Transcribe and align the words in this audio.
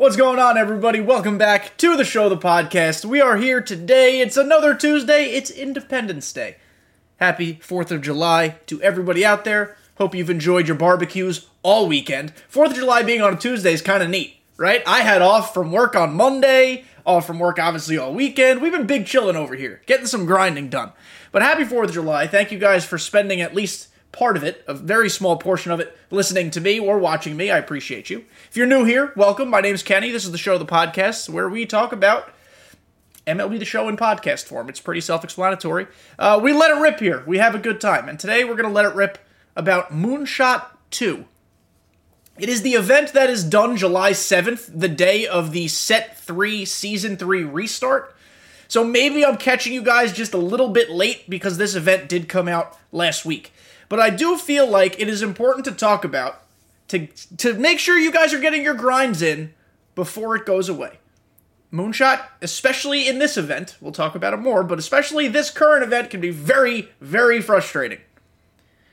What's 0.00 0.16
going 0.16 0.38
on, 0.38 0.56
everybody? 0.56 0.98
Welcome 0.98 1.36
back 1.36 1.76
to 1.76 1.94
the 1.94 2.06
show, 2.06 2.30
the 2.30 2.36
podcast. 2.38 3.04
We 3.04 3.20
are 3.20 3.36
here 3.36 3.60
today. 3.60 4.20
It's 4.20 4.38
another 4.38 4.74
Tuesday. 4.74 5.24
It's 5.24 5.50
Independence 5.50 6.32
Day. 6.32 6.56
Happy 7.18 7.56
4th 7.56 7.90
of 7.90 8.00
July 8.00 8.56
to 8.64 8.80
everybody 8.80 9.26
out 9.26 9.44
there. 9.44 9.76
Hope 9.98 10.14
you've 10.14 10.30
enjoyed 10.30 10.66
your 10.66 10.78
barbecues 10.78 11.48
all 11.62 11.86
weekend. 11.86 12.32
4th 12.50 12.70
of 12.70 12.76
July 12.76 13.02
being 13.02 13.20
on 13.20 13.34
a 13.34 13.36
Tuesday 13.36 13.74
is 13.74 13.82
kind 13.82 14.02
of 14.02 14.08
neat, 14.08 14.36
right? 14.56 14.82
I 14.86 15.00
had 15.00 15.20
off 15.20 15.52
from 15.52 15.70
work 15.70 15.94
on 15.94 16.14
Monday, 16.14 16.86
off 17.04 17.26
from 17.26 17.38
work 17.38 17.58
obviously 17.58 17.98
all 17.98 18.14
weekend. 18.14 18.62
We've 18.62 18.72
been 18.72 18.86
big 18.86 19.04
chilling 19.04 19.36
over 19.36 19.54
here, 19.54 19.82
getting 19.84 20.06
some 20.06 20.24
grinding 20.24 20.70
done. 20.70 20.92
But 21.30 21.42
happy 21.42 21.64
4th 21.64 21.88
of 21.88 21.92
July. 21.92 22.26
Thank 22.26 22.50
you 22.50 22.58
guys 22.58 22.86
for 22.86 22.96
spending 22.96 23.42
at 23.42 23.54
least 23.54 23.88
part 24.12 24.36
of 24.36 24.44
it, 24.44 24.64
a 24.66 24.74
very 24.74 25.08
small 25.08 25.36
portion 25.36 25.72
of 25.72 25.80
it, 25.80 25.96
listening 26.10 26.50
to 26.52 26.60
me 26.60 26.78
or 26.78 26.98
watching 26.98 27.36
me. 27.36 27.50
I 27.50 27.58
appreciate 27.58 28.10
you. 28.10 28.24
If 28.50 28.56
you're 28.56 28.66
new 28.66 28.84
here, 28.84 29.12
welcome. 29.16 29.48
My 29.48 29.60
name's 29.60 29.82
Kenny. 29.82 30.10
This 30.10 30.24
is 30.24 30.32
the 30.32 30.38
show, 30.38 30.58
the 30.58 30.66
podcast, 30.66 31.28
where 31.28 31.48
we 31.48 31.66
talk 31.66 31.92
about 31.92 32.32
MLB 33.26 33.58
the 33.58 33.64
show 33.64 33.88
in 33.88 33.96
podcast 33.96 34.44
form. 34.44 34.68
It's 34.68 34.80
pretty 34.80 35.00
self 35.00 35.24
explanatory. 35.24 35.86
Uh, 36.18 36.40
we 36.42 36.52
let 36.52 36.70
it 36.70 36.80
rip 36.80 37.00
here. 37.00 37.22
We 37.26 37.38
have 37.38 37.54
a 37.54 37.58
good 37.58 37.80
time. 37.80 38.08
And 38.08 38.18
today 38.18 38.44
we're 38.44 38.56
going 38.56 38.68
to 38.68 38.74
let 38.74 38.86
it 38.86 38.94
rip 38.94 39.18
about 39.54 39.92
Moonshot 39.92 40.66
2. 40.90 41.24
It 42.38 42.48
is 42.48 42.62
the 42.62 42.72
event 42.72 43.12
that 43.12 43.28
is 43.28 43.44
done 43.44 43.76
July 43.76 44.12
7th, 44.12 44.70
the 44.74 44.88
day 44.88 45.26
of 45.26 45.52
the 45.52 45.68
Set 45.68 46.18
3 46.18 46.64
Season 46.64 47.16
3 47.16 47.44
restart. 47.44 48.16
So 48.66 48.82
maybe 48.82 49.24
I'm 49.24 49.36
catching 49.36 49.72
you 49.72 49.82
guys 49.82 50.12
just 50.12 50.32
a 50.32 50.38
little 50.38 50.68
bit 50.68 50.90
late 50.90 51.28
because 51.28 51.58
this 51.58 51.74
event 51.74 52.08
did 52.08 52.28
come 52.28 52.48
out 52.48 52.78
last 52.92 53.24
week. 53.24 53.52
But 53.90 53.98
I 53.98 54.08
do 54.08 54.38
feel 54.38 54.66
like 54.66 54.98
it 55.00 55.08
is 55.08 55.20
important 55.20 55.66
to 55.66 55.72
talk 55.72 56.04
about 56.04 56.42
to 56.88 57.08
to 57.36 57.54
make 57.54 57.78
sure 57.78 57.98
you 57.98 58.12
guys 58.12 58.32
are 58.32 58.38
getting 58.40 58.62
your 58.62 58.74
grinds 58.74 59.20
in 59.20 59.52
before 59.94 60.36
it 60.36 60.46
goes 60.46 60.70
away. 60.70 61.00
Moonshot, 61.72 62.22
especially 62.40 63.08
in 63.08 63.18
this 63.18 63.36
event, 63.36 63.76
we'll 63.80 63.92
talk 63.92 64.14
about 64.14 64.32
it 64.32 64.38
more, 64.38 64.62
but 64.62 64.78
especially 64.78 65.28
this 65.28 65.50
current 65.50 65.84
event 65.84 66.08
can 66.08 66.20
be 66.20 66.30
very, 66.30 66.88
very 67.00 67.42
frustrating. 67.42 67.98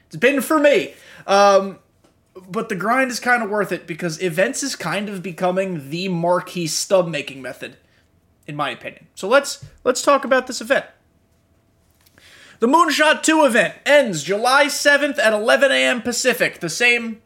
It's 0.08 0.16
been 0.16 0.42
for 0.42 0.60
me. 0.60 0.94
Um, 1.26 1.80
but 2.48 2.70
the 2.70 2.76
grind 2.76 3.12
is 3.12 3.20
kind 3.20 3.44
of 3.44 3.50
worth 3.50 3.72
it 3.72 3.88
because 3.88 4.22
events 4.22 4.64
is 4.64 4.76
kind 4.76 5.10
of 5.10 5.22
becoming 5.22 5.92
the 5.92 6.08
marquee 6.08 6.68
stub 6.68 7.08
making 7.08 7.42
method, 7.42 7.78
in 8.48 8.56
my 8.56 8.72
opinion. 8.72 9.08
So 9.14 9.28
let's 9.28 9.64
let's 9.84 10.02
talk 10.02 10.26
about 10.26 10.48
this 10.48 10.60
event. 10.60 10.86
The 12.60 12.68
Moonshot 12.68 13.22
2 13.22 13.46
event 13.46 13.76
ends 13.86 14.24
July 14.24 14.66
7th 14.66 15.20
at 15.20 15.34
11 15.34 15.72
a.m. 15.72 16.02
Pacific, 16.02 16.60
the 16.60 16.70
same 16.70 17.22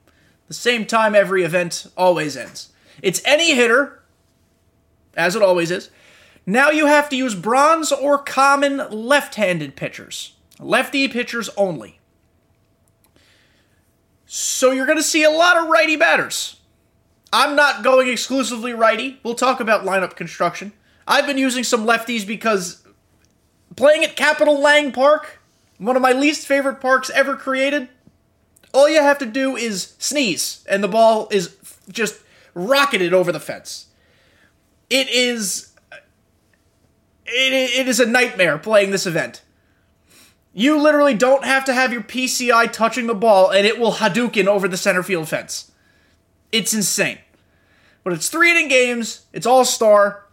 the 0.47 0.53
same 0.53 0.85
time 0.85 1.15
every 1.15 1.43
event 1.43 1.87
always 1.95 2.35
ends. 2.35 2.73
It's 3.01 3.21
any 3.23 3.55
hitter, 3.55 4.03
as 5.15 5.33
it 5.33 5.41
always 5.41 5.71
is. 5.71 5.89
Now 6.45 6.71
you 6.71 6.87
have 6.87 7.07
to 7.09 7.15
use 7.15 7.35
bronze 7.35 7.93
or 7.93 8.17
common 8.17 8.85
left-handed 8.89 9.77
pitchers. 9.77 10.33
Lefty 10.59 11.07
pitchers 11.07 11.49
only. 11.55 11.99
So 14.25 14.71
you're 14.71 14.85
going 14.85 14.97
to 14.97 15.03
see 15.03 15.23
a 15.23 15.29
lot 15.29 15.55
of 15.55 15.69
righty 15.69 15.95
batters. 15.95 16.57
I'm 17.31 17.55
not 17.55 17.81
going 17.81 18.09
exclusively 18.09 18.73
righty. 18.73 19.21
We'll 19.23 19.35
talk 19.35 19.61
about 19.61 19.85
lineup 19.85 20.17
construction. 20.17 20.73
I've 21.07 21.25
been 21.25 21.37
using 21.37 21.63
some 21.63 21.85
lefties 21.85 22.27
because 22.27 22.85
playing 23.75 24.03
at 24.03 24.15
Capital 24.15 24.59
Lang 24.59 24.91
Park, 24.91 25.39
one 25.77 25.95
of 25.95 26.01
my 26.01 26.11
least 26.11 26.47
favorite 26.47 26.81
parks 26.81 27.09
ever 27.09 27.35
created, 27.35 27.89
all 28.73 28.89
you 28.89 29.01
have 29.01 29.17
to 29.19 29.25
do 29.25 29.55
is 29.55 29.95
sneeze 29.97 30.65
and 30.69 30.83
the 30.83 30.87
ball 30.87 31.27
is 31.31 31.57
just 31.89 32.19
rocketed 32.53 33.13
over 33.13 33.31
the 33.31 33.39
fence. 33.39 33.87
It 34.89 35.09
is 35.09 35.71
it, 37.25 37.53
it 37.53 37.87
is 37.87 37.99
a 37.99 38.05
nightmare 38.05 38.57
playing 38.57 38.91
this 38.91 39.05
event. 39.05 39.41
You 40.53 40.81
literally 40.81 41.13
don't 41.13 41.45
have 41.45 41.63
to 41.65 41.73
have 41.73 41.93
your 41.93 42.01
PCI 42.01 42.71
touching 42.73 43.07
the 43.07 43.15
ball 43.15 43.51
and 43.51 43.65
it 43.65 43.79
will 43.79 43.93
Hadouken 43.93 44.47
over 44.47 44.67
the 44.67 44.77
center 44.77 45.01
field 45.01 45.29
fence. 45.29 45.71
It's 46.51 46.73
insane. 46.73 47.19
But 48.03 48.13
it's 48.13 48.29
three 48.29 48.51
inning 48.51 48.67
games, 48.67 49.25
it's 49.31 49.45
all 49.45 49.63
star, 49.63 50.25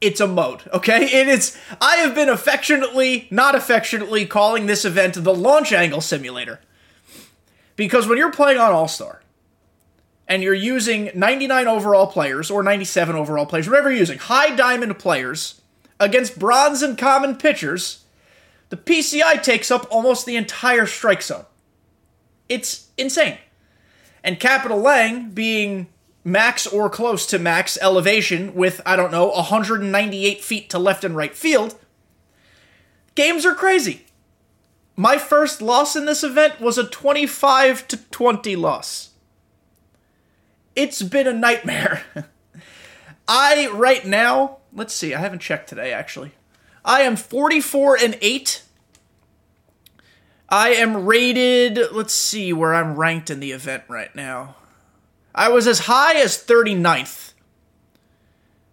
it's 0.00 0.20
a 0.20 0.26
mode, 0.26 0.62
okay? 0.72 1.02
And 1.02 1.28
It 1.28 1.38
is. 1.38 1.58
I 1.80 1.96
have 1.96 2.14
been 2.14 2.28
affectionately, 2.28 3.28
not 3.30 3.54
affectionately, 3.54 4.26
calling 4.26 4.66
this 4.66 4.84
event 4.84 5.22
the 5.22 5.34
launch 5.34 5.72
angle 5.72 6.00
simulator. 6.00 6.60
Because 7.76 8.06
when 8.06 8.18
you're 8.18 8.32
playing 8.32 8.58
on 8.58 8.72
All 8.72 8.88
Star 8.88 9.22
and 10.28 10.42
you're 10.42 10.54
using 10.54 11.10
99 11.14 11.68
overall 11.68 12.06
players 12.06 12.50
or 12.50 12.62
97 12.62 13.14
overall 13.14 13.46
players, 13.46 13.68
whatever 13.68 13.90
you're 13.90 14.00
using, 14.00 14.18
high 14.18 14.54
diamond 14.54 14.98
players 14.98 15.60
against 15.98 16.38
bronze 16.38 16.82
and 16.82 16.98
common 16.98 17.36
pitchers, 17.36 18.04
the 18.68 18.76
PCI 18.76 19.42
takes 19.42 19.70
up 19.70 19.86
almost 19.90 20.26
the 20.26 20.36
entire 20.36 20.86
strike 20.86 21.22
zone. 21.22 21.44
It's 22.48 22.88
insane. 22.96 23.38
And 24.22 24.40
Capital 24.40 24.78
Lang 24.78 25.30
being 25.30 25.88
max 26.26 26.66
or 26.66 26.90
close 26.90 27.24
to 27.24 27.38
max 27.38 27.78
elevation 27.80 28.52
with, 28.52 28.80
I 28.84 28.96
don't 28.96 29.12
know, 29.12 29.28
198 29.28 30.42
feet 30.42 30.68
to 30.70 30.78
left 30.78 31.04
and 31.04 31.14
right 31.14 31.34
field, 31.34 31.76
games 33.14 33.46
are 33.46 33.54
crazy. 33.54 34.06
My 34.96 35.18
first 35.18 35.62
loss 35.62 35.94
in 35.94 36.04
this 36.04 36.24
event 36.24 36.60
was 36.60 36.78
a 36.78 36.88
25 36.88 37.86
to 37.88 37.96
20 37.96 38.56
loss. 38.56 39.10
It's 40.74 41.00
been 41.00 41.28
a 41.28 41.32
nightmare. 41.32 42.02
I, 43.28 43.68
right 43.68 44.04
now, 44.04 44.58
let's 44.72 44.94
see, 44.94 45.14
I 45.14 45.20
haven't 45.20 45.42
checked 45.42 45.68
today 45.68 45.92
actually. 45.92 46.32
I 46.84 47.02
am 47.02 47.14
44 47.14 47.98
and 48.02 48.18
8. 48.20 48.62
I 50.48 50.70
am 50.70 51.06
rated, 51.06 51.92
let's 51.92 52.14
see 52.14 52.52
where 52.52 52.74
I'm 52.74 52.96
ranked 52.96 53.30
in 53.30 53.38
the 53.38 53.52
event 53.52 53.84
right 53.88 54.14
now. 54.14 54.56
I 55.36 55.50
was 55.50 55.66
as 55.66 55.80
high 55.80 56.14
as 56.14 56.42
39th. 56.42 57.34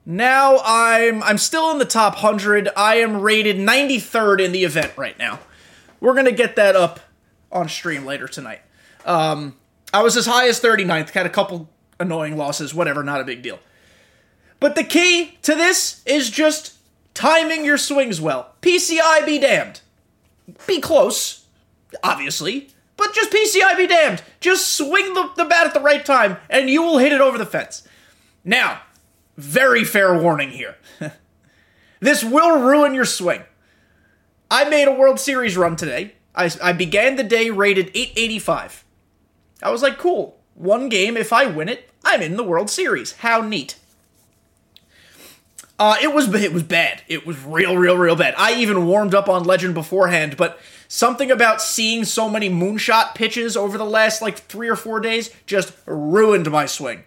Now 0.06 0.62
I'm 0.64 1.22
I'm 1.22 1.38
still 1.38 1.72
in 1.72 1.78
the 1.78 1.86
top 1.86 2.14
100. 2.16 2.70
I 2.76 2.96
am 2.96 3.22
rated 3.22 3.58
93rd 3.58 4.44
in 4.44 4.52
the 4.54 4.64
event 4.64 4.94
right 4.98 5.18
now. 5.20 5.40
We're 6.00 6.14
going 6.14 6.26
to 6.26 6.32
get 6.32 6.56
that 6.56 6.76
up 6.76 7.00
on 7.52 7.70
stream 7.70 8.06
later 8.06 8.28
tonight. 8.28 8.62
Um, 9.06 9.56
I 9.94 10.02
was 10.02 10.18
as 10.18 10.26
high 10.26 10.48
as 10.48 10.60
39th, 10.60 11.12
had 11.12 11.26
a 11.26 11.30
couple 11.30 11.70
annoying 12.00 12.36
losses, 12.36 12.74
whatever, 12.74 13.04
not 13.04 13.22
a 13.22 13.24
big 13.24 13.42
deal. 13.42 13.60
But 14.60 14.76
the 14.76 14.84
key 14.84 15.38
to 15.44 15.56
this 15.56 16.02
is 16.06 16.30
just 16.30 16.74
timing 17.14 17.64
your 17.64 17.78
swings 17.78 18.20
well. 18.20 18.54
PCI 18.62 19.26
be 19.26 19.40
damned. 19.40 19.82
Be 20.68 20.82
close, 20.82 21.46
obviously, 22.04 22.70
but 22.98 23.14
just 23.14 23.32
PCI 23.32 23.76
be 23.78 23.88
damned. 23.88 24.24
Just 24.40 24.76
swing 24.76 25.14
the, 25.14 25.32
the 25.36 25.46
bat 25.46 25.68
at 25.68 25.74
the 25.74 25.80
right 25.80 26.06
time, 26.06 26.38
and 26.50 26.70
you 26.70 26.82
will 26.82 26.98
hit 26.98 27.14
it 27.14 27.22
over 27.22 27.38
the 27.38 27.46
fence. 27.46 27.88
Now, 28.44 28.82
very 29.38 29.84
fair 29.84 30.18
warning 30.18 30.52
here. 30.52 30.76
this 32.00 32.24
will 32.24 32.62
ruin 32.62 32.94
your 32.94 33.06
swing. 33.06 33.44
I 34.52 34.70
made 34.70 34.88
a 34.88 34.94
World 34.94 35.20
Series 35.20 35.58
run 35.58 35.76
today. 35.76 36.14
I, 36.36 36.52
I 36.62 36.74
began 36.74 37.16
the 37.16 37.24
day 37.24 37.50
rated 37.50 37.88
885. 37.96 38.86
I 39.62 39.72
was 39.72 39.82
like, 39.82 39.98
cool. 39.98 40.38
One 40.56 40.90
game, 40.90 41.18
if 41.18 41.34
I 41.34 41.46
win 41.46 41.70
it, 41.70 41.90
I'm 42.04 42.22
in 42.22 42.38
the 42.38 42.44
World 42.44 42.70
Series. 42.70 43.14
How 43.14 43.42
neat. 43.42 43.78
Uh, 45.80 45.96
it 46.02 46.14
was 46.14 46.32
it 46.34 46.54
was 46.54 46.64
bad. 46.64 47.02
It 47.08 47.26
was 47.26 47.44
real, 47.44 47.76
real, 47.76 47.98
real 47.98 48.16
bad. 48.16 48.36
I 48.38 48.54
even 48.56 48.86
warmed 48.86 49.16
up 49.16 49.28
on 49.28 49.44
Legend 49.44 49.74
beforehand, 49.74 50.38
but 50.38 50.60
something 50.94 51.32
about 51.32 51.60
seeing 51.60 52.06
so 52.06 52.30
many 52.30 52.48
moonshot 52.52 53.16
pitches 53.16 53.58
over 53.58 53.80
the 53.80 53.86
last 53.86 54.22
like 54.22 54.38
three 54.38 54.70
or 54.70 54.76
four 54.76 55.00
days 55.00 55.32
just 55.48 55.74
ruined 55.88 56.52
my 56.52 56.68
swing. 56.68 57.04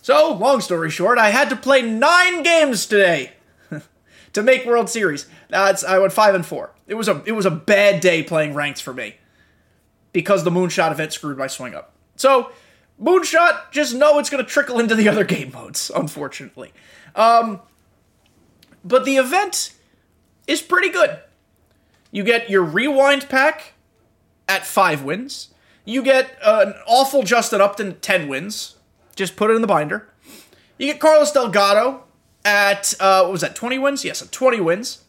So, 0.00 0.32
long 0.32 0.60
story 0.60 0.90
short, 0.90 1.18
I 1.18 1.30
had 1.30 1.50
to 1.50 1.56
play 1.56 1.82
nine 1.82 2.44
games 2.44 2.86
today 2.86 3.32
to 4.32 4.42
make 4.44 4.64
World 4.64 4.88
Series. 4.88 5.26
That's 5.48 5.82
I 5.82 5.98
went 5.98 6.12
five 6.12 6.36
and 6.36 6.46
four. 6.46 6.72
It 6.86 6.94
was 6.94 7.08
a 7.08 7.20
it 7.26 7.32
was 7.32 7.46
a 7.46 7.50
bad 7.50 8.00
day 8.00 8.22
playing 8.22 8.54
ranks 8.54 8.80
for 8.80 8.94
me 8.94 9.16
because 10.12 10.44
the 10.44 10.50
moonshot 10.50 10.92
event 10.92 11.12
screwed 11.12 11.36
my 11.36 11.48
swing 11.48 11.74
up. 11.74 11.94
So, 12.14 12.52
moonshot, 13.02 13.72
just 13.72 13.96
know 13.96 14.20
it's 14.20 14.30
going 14.30 14.44
to 14.44 14.48
trickle 14.48 14.78
into 14.78 14.94
the 14.94 15.08
other 15.12 15.24
game 15.24 15.50
modes. 15.50 15.90
Unfortunately, 15.92 16.72
um, 17.16 17.60
but 18.84 19.04
the 19.04 19.16
event 19.16 19.74
is 20.46 20.62
pretty 20.62 20.90
good. 20.90 21.18
You 22.14 22.22
get 22.22 22.48
your 22.48 22.62
rewind 22.62 23.28
pack 23.28 23.72
at 24.46 24.64
five 24.64 25.02
wins. 25.02 25.48
You 25.84 26.00
get 26.00 26.38
uh, 26.40 26.66
an 26.68 26.74
awful 26.86 27.24
Justin 27.24 27.60
Upton 27.60 27.98
ten 28.00 28.28
wins. 28.28 28.76
Just 29.16 29.34
put 29.34 29.50
it 29.50 29.54
in 29.54 29.62
the 29.62 29.66
binder. 29.66 30.08
You 30.78 30.86
get 30.86 31.00
Carlos 31.00 31.32
Delgado 31.32 32.04
at 32.44 32.94
uh, 33.00 33.22
what 33.22 33.32
was 33.32 33.40
that? 33.40 33.56
Twenty 33.56 33.78
wins? 33.78 34.04
Yes, 34.04 34.22
at 34.22 34.30
20 34.30 34.60
wins. 34.60 35.02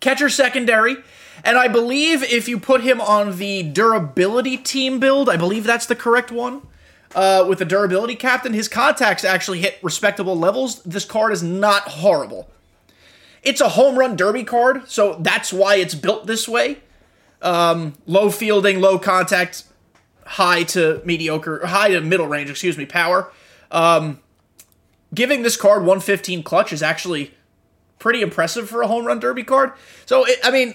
Catcher 0.00 0.30
secondary. 0.30 0.96
And 1.44 1.58
I 1.58 1.68
believe 1.68 2.22
if 2.24 2.48
you 2.48 2.58
put 2.58 2.80
him 2.80 2.98
on 3.00 3.36
the 3.36 3.62
durability 3.62 4.56
team 4.56 4.98
build, 4.98 5.28
I 5.28 5.36
believe 5.36 5.64
that's 5.64 5.86
the 5.86 5.94
correct 5.94 6.32
one. 6.32 6.62
uh, 7.14 7.44
with 7.48 7.58
the 7.58 7.64
durability 7.64 8.16
captain. 8.16 8.52
His 8.52 8.68
contacts 8.68 9.24
actually 9.24 9.60
hit 9.60 9.78
respectable 9.82 10.36
levels. 10.36 10.82
This 10.84 11.04
card 11.04 11.32
is 11.32 11.42
not 11.42 11.82
horrible. 11.84 12.50
It's 13.46 13.60
a 13.60 13.68
home 13.68 13.96
run 13.96 14.16
derby 14.16 14.42
card, 14.42 14.90
so 14.90 15.14
that's 15.20 15.52
why 15.52 15.76
it's 15.76 15.94
built 15.94 16.26
this 16.26 16.48
way. 16.48 16.78
Um, 17.40 17.94
low 18.04 18.28
fielding, 18.28 18.80
low 18.80 18.98
contact, 18.98 19.62
high 20.24 20.64
to 20.64 21.00
mediocre, 21.04 21.64
high 21.64 21.90
to 21.90 22.00
middle 22.00 22.26
range, 22.26 22.50
excuse 22.50 22.76
me, 22.76 22.86
power. 22.86 23.30
Um, 23.70 24.18
giving 25.14 25.44
this 25.44 25.56
card 25.56 25.82
115 25.82 26.42
clutch 26.42 26.72
is 26.72 26.82
actually 26.82 27.34
pretty 28.00 28.20
impressive 28.20 28.68
for 28.68 28.82
a 28.82 28.88
home 28.88 29.04
run 29.04 29.20
derby 29.20 29.44
card. 29.44 29.70
So, 30.06 30.26
it, 30.26 30.40
I 30.42 30.50
mean, 30.50 30.74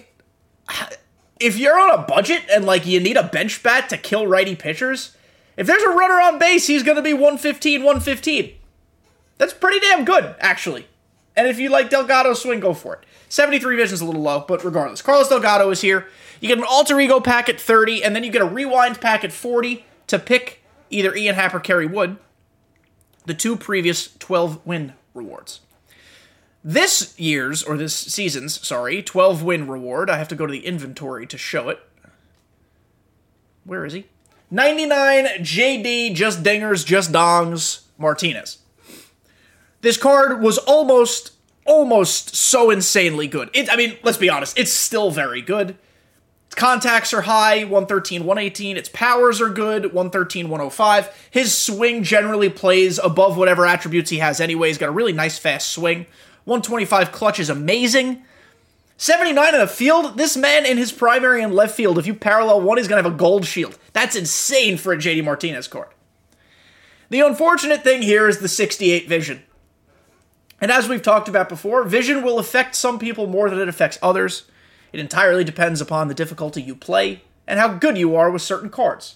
if 1.42 1.58
you're 1.58 1.78
on 1.78 1.92
a 1.92 2.04
budget 2.04 2.44
and 2.50 2.64
like 2.64 2.86
you 2.86 3.02
need 3.02 3.18
a 3.18 3.24
bench 3.24 3.62
bat 3.62 3.90
to 3.90 3.98
kill 3.98 4.28
righty 4.28 4.56
pitchers, 4.56 5.18
if 5.58 5.68
there's 5.68 5.84
a 5.84 5.90
runner 5.90 6.22
on 6.22 6.40
base, 6.40 6.68
he's 6.68 6.84
going 6.84 6.96
to 6.96 7.04
be 7.04 7.12
115, 7.12 7.84
115. 7.84 8.54
That's 9.40 9.54
pretty 9.54 9.82
damn 9.82 10.06
good, 10.06 10.36
actually. 10.40 10.88
And 11.36 11.48
if 11.48 11.60
you 11.60 11.70
like 11.70 11.90
Delgado 11.90 12.34
swing, 12.34 12.60
go 12.60 12.74
for 12.74 12.96
it. 12.96 13.06
73 13.30 13.78
vision 13.78 13.94
is 13.94 14.02
a 14.02 14.06
little 14.06 14.22
low, 14.22 14.44
but 14.48 14.64
regardless. 14.64 15.02
Carlos 15.02 15.30
Delgado 15.30 15.70
is 15.70 15.82
here. 15.82 16.08
You 16.42 16.48
get 16.48 16.58
an 16.58 16.66
alter 16.68 17.00
ego 17.00 17.20
pack 17.20 17.48
at 17.48 17.62
30, 17.62 18.04
and 18.04 18.16
then 18.16 18.24
you 18.24 18.32
get 18.32 18.42
a 18.42 18.46
rewind 18.46 19.00
pack 19.00 19.24
at 19.24 19.32
40 19.32 19.86
to 20.08 20.20
pick 20.20 20.62
either 20.90 21.16
Ian 21.16 21.36
Happ 21.36 21.54
or 21.54 21.60
Kerry 21.60 21.86
Wood, 21.86 22.18
the 23.26 23.34
two 23.34 23.56
previous 23.56 24.14
12 24.18 24.66
win 24.66 24.94
rewards. 25.14 25.62
This 26.64 27.18
year's, 27.18 27.64
or 27.64 27.78
this 27.78 27.96
season's, 27.96 28.66
sorry, 28.66 29.02
12 29.02 29.42
win 29.42 29.68
reward, 29.68 30.10
I 30.10 30.18
have 30.18 30.28
to 30.28 30.36
go 30.36 30.46
to 30.46 30.52
the 30.52 30.66
inventory 30.66 31.26
to 31.28 31.38
show 31.38 31.70
it. 31.70 31.80
Where 33.64 33.86
is 33.86 33.94
he? 33.94 34.08
99 34.52 35.26
JD, 35.40 36.14
just 36.14 36.44
dingers, 36.44 36.86
just 36.86 37.12
dongs, 37.12 37.84
Martinez. 37.98 38.60
This 39.82 39.98
card 39.98 40.42
was 40.42 40.58
almost, 40.60 41.34
almost 41.66 42.36
so 42.36 42.70
insanely 42.70 43.28
good. 43.28 43.50
It, 43.54 43.72
I 43.72 43.76
mean, 43.76 43.98
let's 44.04 44.18
be 44.18 44.30
honest, 44.30 44.58
it's 44.58 44.72
still 44.72 45.12
very 45.12 45.42
good. 45.42 45.76
Its 46.48 46.56
contacts 46.56 47.14
are 47.14 47.22
high, 47.22 47.64
113, 47.64 48.26
118. 48.26 48.78
Its 48.78 48.90
powers 48.90 49.40
are 49.42 49.50
good, 49.50 49.86
113, 49.86 50.50
105. 50.50 51.28
His 51.32 51.58
swing 51.58 52.04
generally 52.04 52.50
plays 52.50 53.00
above 53.00 53.38
whatever 53.38 53.66
attributes 53.66 54.10
he 54.10 54.18
has 54.18 54.40
anyway. 54.42 54.68
He's 54.68 54.78
got 54.78 54.90
a 54.90 54.94
really 54.94 55.14
nice 55.14 55.38
fast 55.38 55.70
swing. 55.70 56.06
125 56.46 57.12
clutch 57.12 57.40
is 57.40 57.50
amazing. 57.50 58.24
79 58.98 59.56
in 59.56 59.62
the 59.62 59.68
field, 59.68 60.18
this 60.18 60.38
man 60.38 60.66
in 60.66 60.78
his 60.78 60.92
primary 60.92 61.42
and 61.42 61.56
left 61.56 61.74
field, 61.74 61.98
if 61.98 62.06
you 62.06 62.14
parallel 62.14 62.62
one, 62.62 62.78
he's 62.78 62.88
going 62.88 63.02
to 63.02 63.10
have 63.10 63.16
a 63.16 63.18
gold 63.18 63.46
shield. 63.46 63.80
That's 63.94 64.16
insane 64.16 64.78
for 64.78 64.94
a 64.94 64.98
JD 64.98 65.24
Martinez 65.24 65.68
card. 65.68 65.88
The 67.10 67.22
unfortunate 67.22 67.84
thing 67.84 68.04
here 68.04 68.28
is 68.28 68.40
the 68.40 68.48
68 68.48 69.08
vision. 69.08 69.42
And 70.62 70.72
as 70.72 70.88
we've 70.88 71.02
talked 71.02 71.28
about 71.28 71.50
before, 71.50 71.84
vision 71.84 72.22
will 72.22 72.38
affect 72.38 72.76
some 72.76 73.00
people 73.00 73.26
more 73.26 73.50
than 73.50 73.60
it 73.60 73.68
affects 73.68 73.98
others. 74.02 74.44
It 74.94 75.00
entirely 75.00 75.44
depends 75.44 75.82
upon 75.82 76.08
the 76.08 76.14
difficulty 76.14 76.62
you 76.62 76.76
play 76.76 77.24
and 77.48 77.60
how 77.60 77.74
good 77.74 77.98
you 77.98 78.16
are 78.16 78.30
with 78.30 78.44
certain 78.44 78.70
cards. 78.70 79.16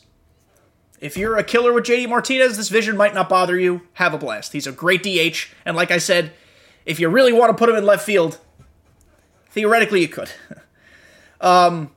If 0.99 1.15
you're 1.15 1.37
a 1.37 1.43
killer 1.43 1.71
with 1.71 1.85
JD 1.85 2.09
Martinez, 2.09 2.57
this 2.57 2.69
vision 2.69 2.97
might 2.97 3.13
not 3.13 3.29
bother 3.29 3.59
you. 3.59 3.81
Have 3.93 4.13
a 4.13 4.17
blast. 4.17 4.53
He's 4.53 4.65
a 4.65 4.71
great 4.71 5.03
DH, 5.03 5.53
and 5.65 5.75
like 5.75 5.91
I 5.91 5.99
said, 5.99 6.33
if 6.85 6.99
you 6.99 7.09
really 7.09 7.33
want 7.33 7.51
to 7.51 7.57
put 7.57 7.69
him 7.69 7.75
in 7.75 7.85
left 7.85 8.05
field, 8.05 8.39
theoretically 9.49 10.01
you 10.01 10.07
could. 10.07 10.31
um, 11.41 11.91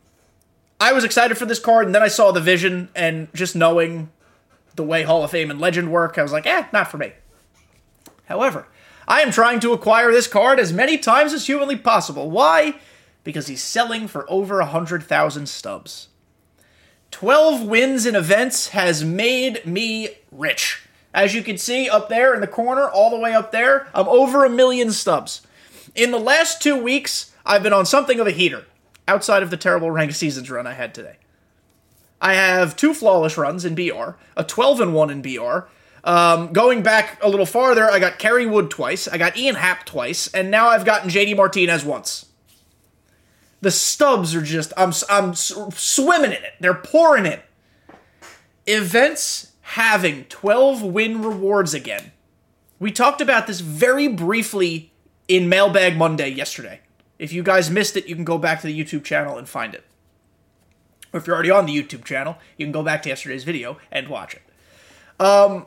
I 0.81 0.93
was 0.93 1.05
excited 1.05 1.39
for 1.39 1.47
this 1.47 1.61
card, 1.61 1.87
and 1.87 1.95
then 1.95 2.03
I 2.03 2.09
saw 2.09 2.33
the 2.33 2.41
vision, 2.41 2.89
and 2.95 3.33
just 3.35 3.57
knowing 3.57 4.11
the 4.75 4.83
way 4.83 5.05
Hall 5.05 5.25
of 5.25 5.31
Fame 5.31 5.51
and 5.51 5.61
Legend 5.61 5.91
work, 5.91 6.19
I 6.19 6.23
was 6.23 6.33
like, 6.33 6.47
eh, 6.47 6.67
not 6.73 6.91
for 6.91 6.99
me. 6.99 7.13
However, 8.27 8.67
I 9.09 9.23
am 9.23 9.33
trying 9.33 9.61
to 9.61 9.73
acquire 9.73 10.13
this 10.13 10.27
card 10.27 10.61
as 10.61 10.71
many 10.71 10.99
times 10.99 11.33
as 11.33 11.47
humanly 11.47 11.77
possible. 11.77 12.31
Why? 12.31 12.75
Because 13.25 13.47
he's 13.47 13.63
selling 13.63 14.07
for 14.07 14.31
over 14.31 14.61
a 14.61 14.65
100,000 14.65 15.49
stubs. 15.49 16.09
12 17.11 17.67
wins 17.67 18.05
in 18.05 18.15
events 18.15 18.69
has 18.69 19.03
made 19.03 19.65
me 19.65 20.11
rich. 20.31 20.83
As 21.15 21.35
you 21.35 21.43
can 21.43 21.57
see 21.57 21.89
up 21.89 22.11
there 22.11 22.35
in 22.35 22.43
the 22.43 22.47
corner, 22.47 22.87
all 22.87 23.09
the 23.09 23.19
way 23.19 23.33
up 23.33 23.51
there, 23.51 23.89
I'm 23.95 24.07
over 24.09 24.45
a 24.45 24.51
million 24.51 24.93
stubs. 24.93 25.41
In 25.95 26.11
the 26.11 26.19
last 26.19 26.61
two 26.61 26.77
weeks, 26.77 27.33
I've 27.47 27.63
been 27.63 27.73
on 27.73 27.87
something 27.87 28.21
of 28.21 28.27
a 28.27 28.31
heater, 28.31 28.67
outside 29.09 29.43
of 29.43 29.49
the 29.49 29.57
terrible 29.57 29.91
rank 29.91 30.13
seasons 30.13 30.51
run 30.51 30.67
I 30.67 30.75
had 30.75 30.95
today. 30.95 31.17
I 32.21 32.35
have 32.35 32.77
two 32.77 32.93
flawless 32.93 33.39
runs 33.39 33.65
in 33.65 33.75
BR, 33.75 34.17
a 34.37 34.45
12 34.45 34.81
and 34.83 34.95
1 34.95 35.11
in 35.11 35.23
BR, 35.23 35.61
um, 36.05 36.53
going 36.53 36.83
back 36.83 37.19
a 37.23 37.29
little 37.29 37.47
farther, 37.47 37.91
I 37.91 37.99
got 37.99 38.19
Kerry 38.19 38.47
Wood 38.47 38.71
twice, 38.71 39.09
I 39.09 39.19
got 39.19 39.37
Ian 39.37 39.57
Happ 39.57 39.85
twice, 39.85 40.29
and 40.29 40.51
now 40.51 40.69
I've 40.69 40.85
gotten 40.85 41.11
JD 41.11 41.37
Martinez 41.37 41.85
once. 41.85 42.27
The 43.61 43.71
stubs 43.71 44.35
are 44.35 44.43
just, 44.43 44.73
I'm, 44.77 44.93
I'm 45.11 45.35
swimming 45.35 46.31
in 46.31 46.45
it. 46.45 46.55
They're 46.61 46.75
pouring 46.75 47.27
in. 47.27 47.41
Events 48.67 49.53
having 49.63 50.25
12 50.25 50.83
win 50.83 51.23
rewards 51.23 51.75
again. 51.75 52.13
We 52.79 52.93
talked 52.93 53.21
about 53.21 53.47
this 53.47 53.61
very 53.61 54.07
briefly 54.07 54.93
in 55.27 55.49
Mailbag 55.49 55.97
Monday 55.97 56.29
yesterday. 56.29 56.81
If 57.19 57.33
you 57.33 57.43
guys 57.43 57.71
missed 57.71 57.97
it, 57.97 58.07
you 58.07 58.15
can 58.15 58.25
go 58.25 58.39
back 58.39 58.61
to 58.61 58.67
the 58.69 58.85
YouTube 58.85 59.05
channel 59.05 59.37
and 59.37 59.49
find 59.49 59.75
it. 59.75 59.85
Or 61.13 61.19
if 61.19 61.27
you're 61.27 61.35
already 61.35 61.51
on 61.51 61.67
the 61.67 61.83
YouTube 61.83 62.05
channel, 62.05 62.39
you 62.57 62.65
can 62.65 62.73
go 62.73 62.83
back 62.83 63.03
to 63.03 63.09
yesterday's 63.09 63.45
video 63.45 63.79
and 63.91 64.09
watch 64.09 64.35
it. 64.35 64.43
Um, 65.21 65.67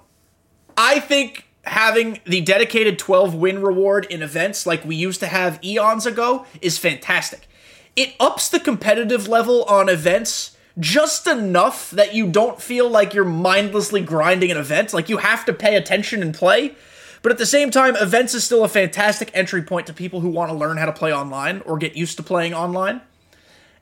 I 0.77 0.99
think 0.99 1.47
having 1.63 2.19
the 2.25 2.41
dedicated 2.41 2.97
12 2.97 3.35
win 3.35 3.61
reward 3.61 4.05
in 4.09 4.21
events 4.21 4.65
like 4.65 4.83
we 4.83 4.95
used 4.95 5.19
to 5.19 5.27
have 5.27 5.63
eons 5.63 6.05
ago 6.05 6.45
is 6.61 6.77
fantastic. 6.77 7.47
It 7.95 8.15
ups 8.19 8.49
the 8.49 8.59
competitive 8.59 9.27
level 9.27 9.63
on 9.65 9.89
events 9.89 10.57
just 10.79 11.27
enough 11.27 11.91
that 11.91 12.15
you 12.15 12.27
don't 12.27 12.61
feel 12.61 12.89
like 12.89 13.13
you're 13.13 13.25
mindlessly 13.25 14.01
grinding 14.01 14.51
an 14.51 14.57
event. 14.57 14.93
Like 14.93 15.09
you 15.09 15.17
have 15.17 15.45
to 15.45 15.53
pay 15.53 15.75
attention 15.75 16.21
and 16.21 16.33
play. 16.33 16.75
But 17.21 17.31
at 17.31 17.37
the 17.37 17.45
same 17.45 17.69
time, 17.69 17.95
events 17.95 18.33
is 18.33 18.43
still 18.43 18.63
a 18.63 18.69
fantastic 18.69 19.29
entry 19.33 19.61
point 19.61 19.85
to 19.87 19.93
people 19.93 20.21
who 20.21 20.29
want 20.29 20.49
to 20.49 20.57
learn 20.57 20.77
how 20.77 20.85
to 20.85 20.93
play 20.93 21.13
online 21.13 21.61
or 21.65 21.77
get 21.77 21.95
used 21.95 22.17
to 22.17 22.23
playing 22.23 22.53
online. 22.53 23.01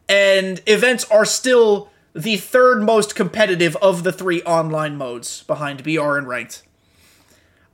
And 0.10 0.62
events 0.66 1.06
are 1.06 1.24
still 1.24 1.90
the 2.14 2.36
third 2.38 2.82
most 2.82 3.16
competitive 3.16 3.78
of 3.78 4.04
the 4.04 4.12
three 4.12 4.42
online 4.42 4.98
modes 4.98 5.44
behind 5.44 5.84
BR 5.84 6.18
and 6.18 6.28
ranked. 6.28 6.64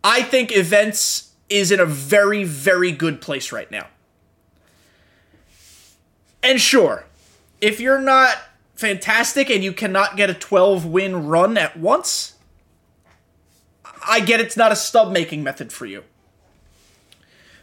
I 0.08 0.22
think 0.22 0.56
events 0.56 1.32
is 1.50 1.72
in 1.72 1.80
a 1.80 1.86
very, 1.86 2.44
very 2.44 2.92
good 2.92 3.22
place 3.22 3.52
right 3.52 3.70
now. 3.72 3.88
And 6.44 6.62
sure, 6.62 7.06
if 7.60 7.80
you're 7.80 8.00
not 8.00 8.38
fantastic 8.76 9.50
and 9.50 9.64
you 9.64 9.74
cannot 9.74 10.16
get 10.16 10.30
a 10.30 10.36
12 10.36 10.86
win 10.86 11.26
run 11.26 11.58
at 11.58 11.76
once, 11.76 12.36
I 14.08 14.20
get 14.20 14.40
it's 14.40 14.56
not 14.56 14.72
a 14.72 14.76
stub 14.76 15.12
making 15.12 15.44
method 15.44 15.74
for 15.74 15.88
you. 15.88 16.04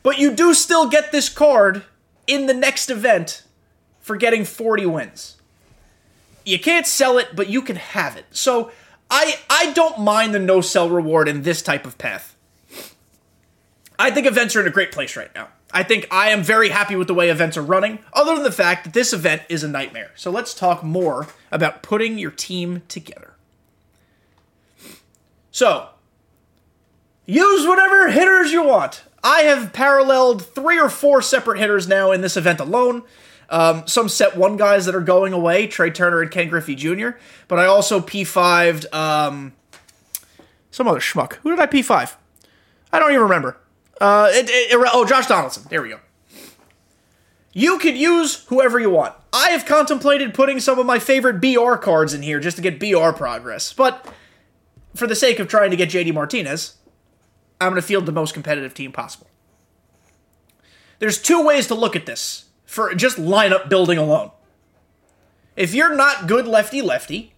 But 0.02 0.18
you 0.18 0.32
do 0.32 0.52
still 0.52 0.88
get 0.88 1.12
this 1.12 1.28
card 1.28 1.84
in 2.26 2.46
the 2.46 2.54
next 2.54 2.90
event 2.90 3.44
for 4.00 4.16
getting 4.16 4.44
40 4.44 4.86
wins. 4.86 5.36
You 6.44 6.58
can't 6.58 6.88
sell 6.88 7.18
it, 7.18 7.36
but 7.36 7.48
you 7.48 7.62
can 7.62 7.76
have 7.76 8.16
it. 8.16 8.24
So 8.32 8.72
I 9.08 9.36
I 9.48 9.72
don't 9.74 10.00
mind 10.00 10.34
the 10.34 10.40
no 10.40 10.60
sell 10.60 10.90
reward 10.90 11.28
in 11.28 11.42
this 11.42 11.62
type 11.62 11.86
of 11.86 11.98
path. 11.98 12.31
I 14.02 14.10
think 14.10 14.26
events 14.26 14.56
are 14.56 14.60
in 14.60 14.66
a 14.66 14.70
great 14.70 14.90
place 14.90 15.16
right 15.16 15.32
now. 15.32 15.46
I 15.72 15.84
think 15.84 16.08
I 16.10 16.30
am 16.30 16.42
very 16.42 16.70
happy 16.70 16.96
with 16.96 17.06
the 17.06 17.14
way 17.14 17.30
events 17.30 17.56
are 17.56 17.62
running, 17.62 18.00
other 18.12 18.34
than 18.34 18.42
the 18.42 18.50
fact 18.50 18.82
that 18.82 18.94
this 18.94 19.12
event 19.12 19.42
is 19.48 19.62
a 19.62 19.68
nightmare. 19.68 20.10
So 20.16 20.28
let's 20.28 20.54
talk 20.54 20.82
more 20.82 21.28
about 21.52 21.84
putting 21.84 22.18
your 22.18 22.32
team 22.32 22.82
together. 22.88 23.34
So, 25.52 25.90
use 27.26 27.64
whatever 27.64 28.10
hitters 28.10 28.50
you 28.50 28.64
want. 28.64 29.04
I 29.22 29.42
have 29.42 29.72
paralleled 29.72 30.44
three 30.44 30.80
or 30.80 30.88
four 30.88 31.22
separate 31.22 31.60
hitters 31.60 31.86
now 31.86 32.10
in 32.10 32.22
this 32.22 32.36
event 32.36 32.58
alone. 32.58 33.04
Um, 33.50 33.86
some 33.86 34.08
set 34.08 34.36
one 34.36 34.56
guys 34.56 34.84
that 34.86 34.96
are 34.96 35.00
going 35.00 35.32
away, 35.32 35.68
Trey 35.68 35.90
Turner 35.90 36.22
and 36.22 36.30
Ken 36.30 36.48
Griffey 36.48 36.74
Jr., 36.74 37.10
but 37.46 37.60
I 37.60 37.66
also 37.66 38.00
P5'd 38.00 38.92
um, 38.92 39.52
some 40.72 40.88
other 40.88 40.98
schmuck. 40.98 41.34
Who 41.34 41.50
did 41.50 41.60
I 41.60 41.66
P5? 41.66 42.16
I 42.92 42.98
don't 42.98 43.10
even 43.10 43.22
remember. 43.22 43.58
Uh, 44.02 44.28
it, 44.32 44.50
it, 44.50 44.72
it, 44.72 44.90
oh, 44.92 45.06
Josh 45.06 45.28
Donaldson. 45.28 45.62
There 45.70 45.80
we 45.80 45.90
go. 45.90 46.00
You 47.52 47.78
could 47.78 47.96
use 47.96 48.44
whoever 48.46 48.80
you 48.80 48.90
want. 48.90 49.14
I 49.32 49.50
have 49.50 49.64
contemplated 49.64 50.34
putting 50.34 50.58
some 50.58 50.80
of 50.80 50.86
my 50.86 50.98
favorite 50.98 51.40
BR 51.40 51.76
cards 51.76 52.12
in 52.12 52.22
here 52.22 52.40
just 52.40 52.56
to 52.56 52.62
get 52.62 52.80
BR 52.80 53.10
progress, 53.16 53.72
but 53.72 54.12
for 54.96 55.06
the 55.06 55.14
sake 55.14 55.38
of 55.38 55.46
trying 55.46 55.70
to 55.70 55.76
get 55.76 55.90
JD 55.90 56.12
Martinez, 56.14 56.78
I'm 57.60 57.70
going 57.70 57.80
to 57.80 57.86
field 57.86 58.06
the 58.06 58.12
most 58.12 58.34
competitive 58.34 58.74
team 58.74 58.90
possible. 58.90 59.28
There's 60.98 61.22
two 61.22 61.44
ways 61.44 61.68
to 61.68 61.76
look 61.76 61.94
at 61.94 62.04
this 62.04 62.46
for 62.64 62.92
just 62.96 63.18
lineup 63.18 63.68
building 63.68 63.98
alone. 63.98 64.32
If 65.54 65.74
you're 65.74 65.94
not 65.94 66.26
good 66.26 66.48
lefty 66.48 66.82
lefty, 66.82 67.34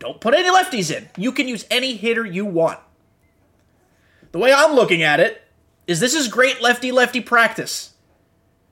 Don't 0.00 0.20
put 0.20 0.34
any 0.34 0.48
lefties 0.48 0.94
in. 0.94 1.08
You 1.16 1.30
can 1.30 1.48
use 1.48 1.66
any 1.70 1.96
hitter 1.96 2.24
you 2.24 2.44
want. 2.44 2.80
The 4.32 4.38
way 4.38 4.52
I'm 4.52 4.74
looking 4.74 5.02
at 5.02 5.20
it 5.20 5.42
is 5.88 5.98
this 5.98 6.14
is 6.14 6.28
great 6.28 6.62
lefty 6.62 6.92
lefty 6.92 7.20
practice. 7.20 7.94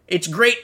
It's 0.07 0.29
great 0.29 0.59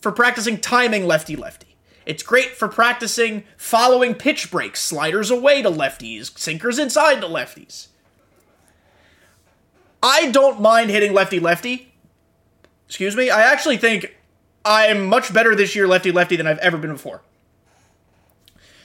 for 0.00 0.10
practicing 0.10 0.58
timing 0.58 1.06
lefty 1.06 1.36
lefty. 1.36 1.76
It's 2.06 2.22
great 2.22 2.52
for 2.52 2.68
practicing 2.68 3.42
following 3.56 4.14
pitch 4.14 4.50
breaks, 4.50 4.80
sliders 4.80 5.30
away 5.30 5.60
to 5.60 5.70
lefties, 5.70 6.38
sinkers 6.38 6.78
inside 6.78 7.20
to 7.20 7.26
lefties. 7.26 7.88
I 10.00 10.30
don't 10.30 10.60
mind 10.60 10.90
hitting 10.90 11.12
lefty 11.12 11.40
lefty. 11.40 11.92
Excuse 12.86 13.16
me. 13.16 13.28
I 13.28 13.42
actually 13.42 13.76
think 13.76 14.16
I'm 14.64 15.06
much 15.06 15.34
better 15.34 15.56
this 15.56 15.74
year 15.74 15.88
lefty 15.88 16.12
lefty 16.12 16.36
than 16.36 16.46
I've 16.46 16.58
ever 16.58 16.78
been 16.78 16.92
before. 16.92 17.22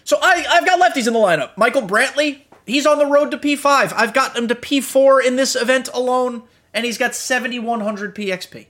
So 0.03 0.17
I, 0.19 0.43
I've 0.49 0.65
got 0.65 0.81
lefties 0.81 1.05
in 1.05 1.13
the 1.13 1.19
lineup. 1.19 1.55
Michael 1.55 1.83
Brantley, 1.83 2.41
he's 2.65 2.87
on 2.87 2.97
the 2.97 3.05
road 3.05 3.29
to 3.29 3.37
P5. 3.37 3.93
I've 3.95 4.13
got 4.15 4.35
him 4.35 4.47
to 4.47 4.55
P4 4.55 5.23
in 5.23 5.35
this 5.35 5.55
event 5.55 5.89
alone, 5.93 6.43
and 6.73 6.85
he's 6.85 6.97
got 6.97 7.15
7,100 7.15 8.15
PXP. 8.15 8.67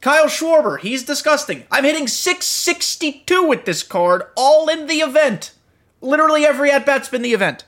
Kyle 0.00 0.26
Schwarber, 0.26 0.80
he's 0.80 1.04
disgusting. 1.04 1.64
I'm 1.70 1.84
hitting 1.84 2.08
662 2.08 3.44
with 3.44 3.64
this 3.64 3.82
card, 3.82 4.24
all 4.36 4.68
in 4.68 4.88
the 4.88 4.96
event. 4.96 5.52
Literally 6.00 6.44
every 6.44 6.72
at 6.72 6.84
bat's 6.84 7.08
been 7.08 7.22
the 7.22 7.32
event. 7.32 7.64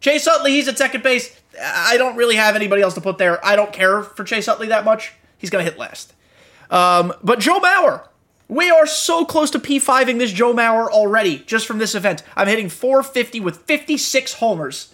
Chase 0.00 0.26
Utley, 0.26 0.50
he's 0.50 0.66
at 0.66 0.76
second 0.76 1.04
base. 1.04 1.40
I 1.60 1.96
don't 1.96 2.16
really 2.16 2.34
have 2.34 2.56
anybody 2.56 2.82
else 2.82 2.94
to 2.94 3.00
put 3.00 3.18
there. 3.18 3.44
I 3.46 3.54
don't 3.54 3.72
care 3.72 4.02
for 4.02 4.24
Chase 4.24 4.48
Utley 4.48 4.66
that 4.68 4.84
much. 4.84 5.12
He's 5.38 5.48
going 5.48 5.64
to 5.64 5.70
hit 5.70 5.78
last. 5.78 6.12
Um, 6.70 7.12
but 7.22 7.38
Joe 7.38 7.60
Mauer, 7.60 8.08
we 8.48 8.70
are 8.70 8.86
so 8.86 9.24
close 9.24 9.50
to 9.52 9.60
P5ing 9.60 10.18
this 10.18 10.32
Joe 10.32 10.52
Mauer 10.52 10.88
already, 10.88 11.38
just 11.46 11.66
from 11.66 11.78
this 11.78 11.94
event. 11.94 12.24
I'm 12.34 12.48
hitting 12.48 12.68
450 12.68 13.38
with 13.40 13.58
56 13.58 14.34
homers. 14.34 14.92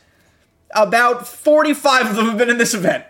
About 0.74 1.26
45 1.26 2.10
of 2.10 2.16
them 2.16 2.26
have 2.26 2.38
been 2.38 2.50
in 2.50 2.58
this 2.58 2.74
event. 2.74 3.04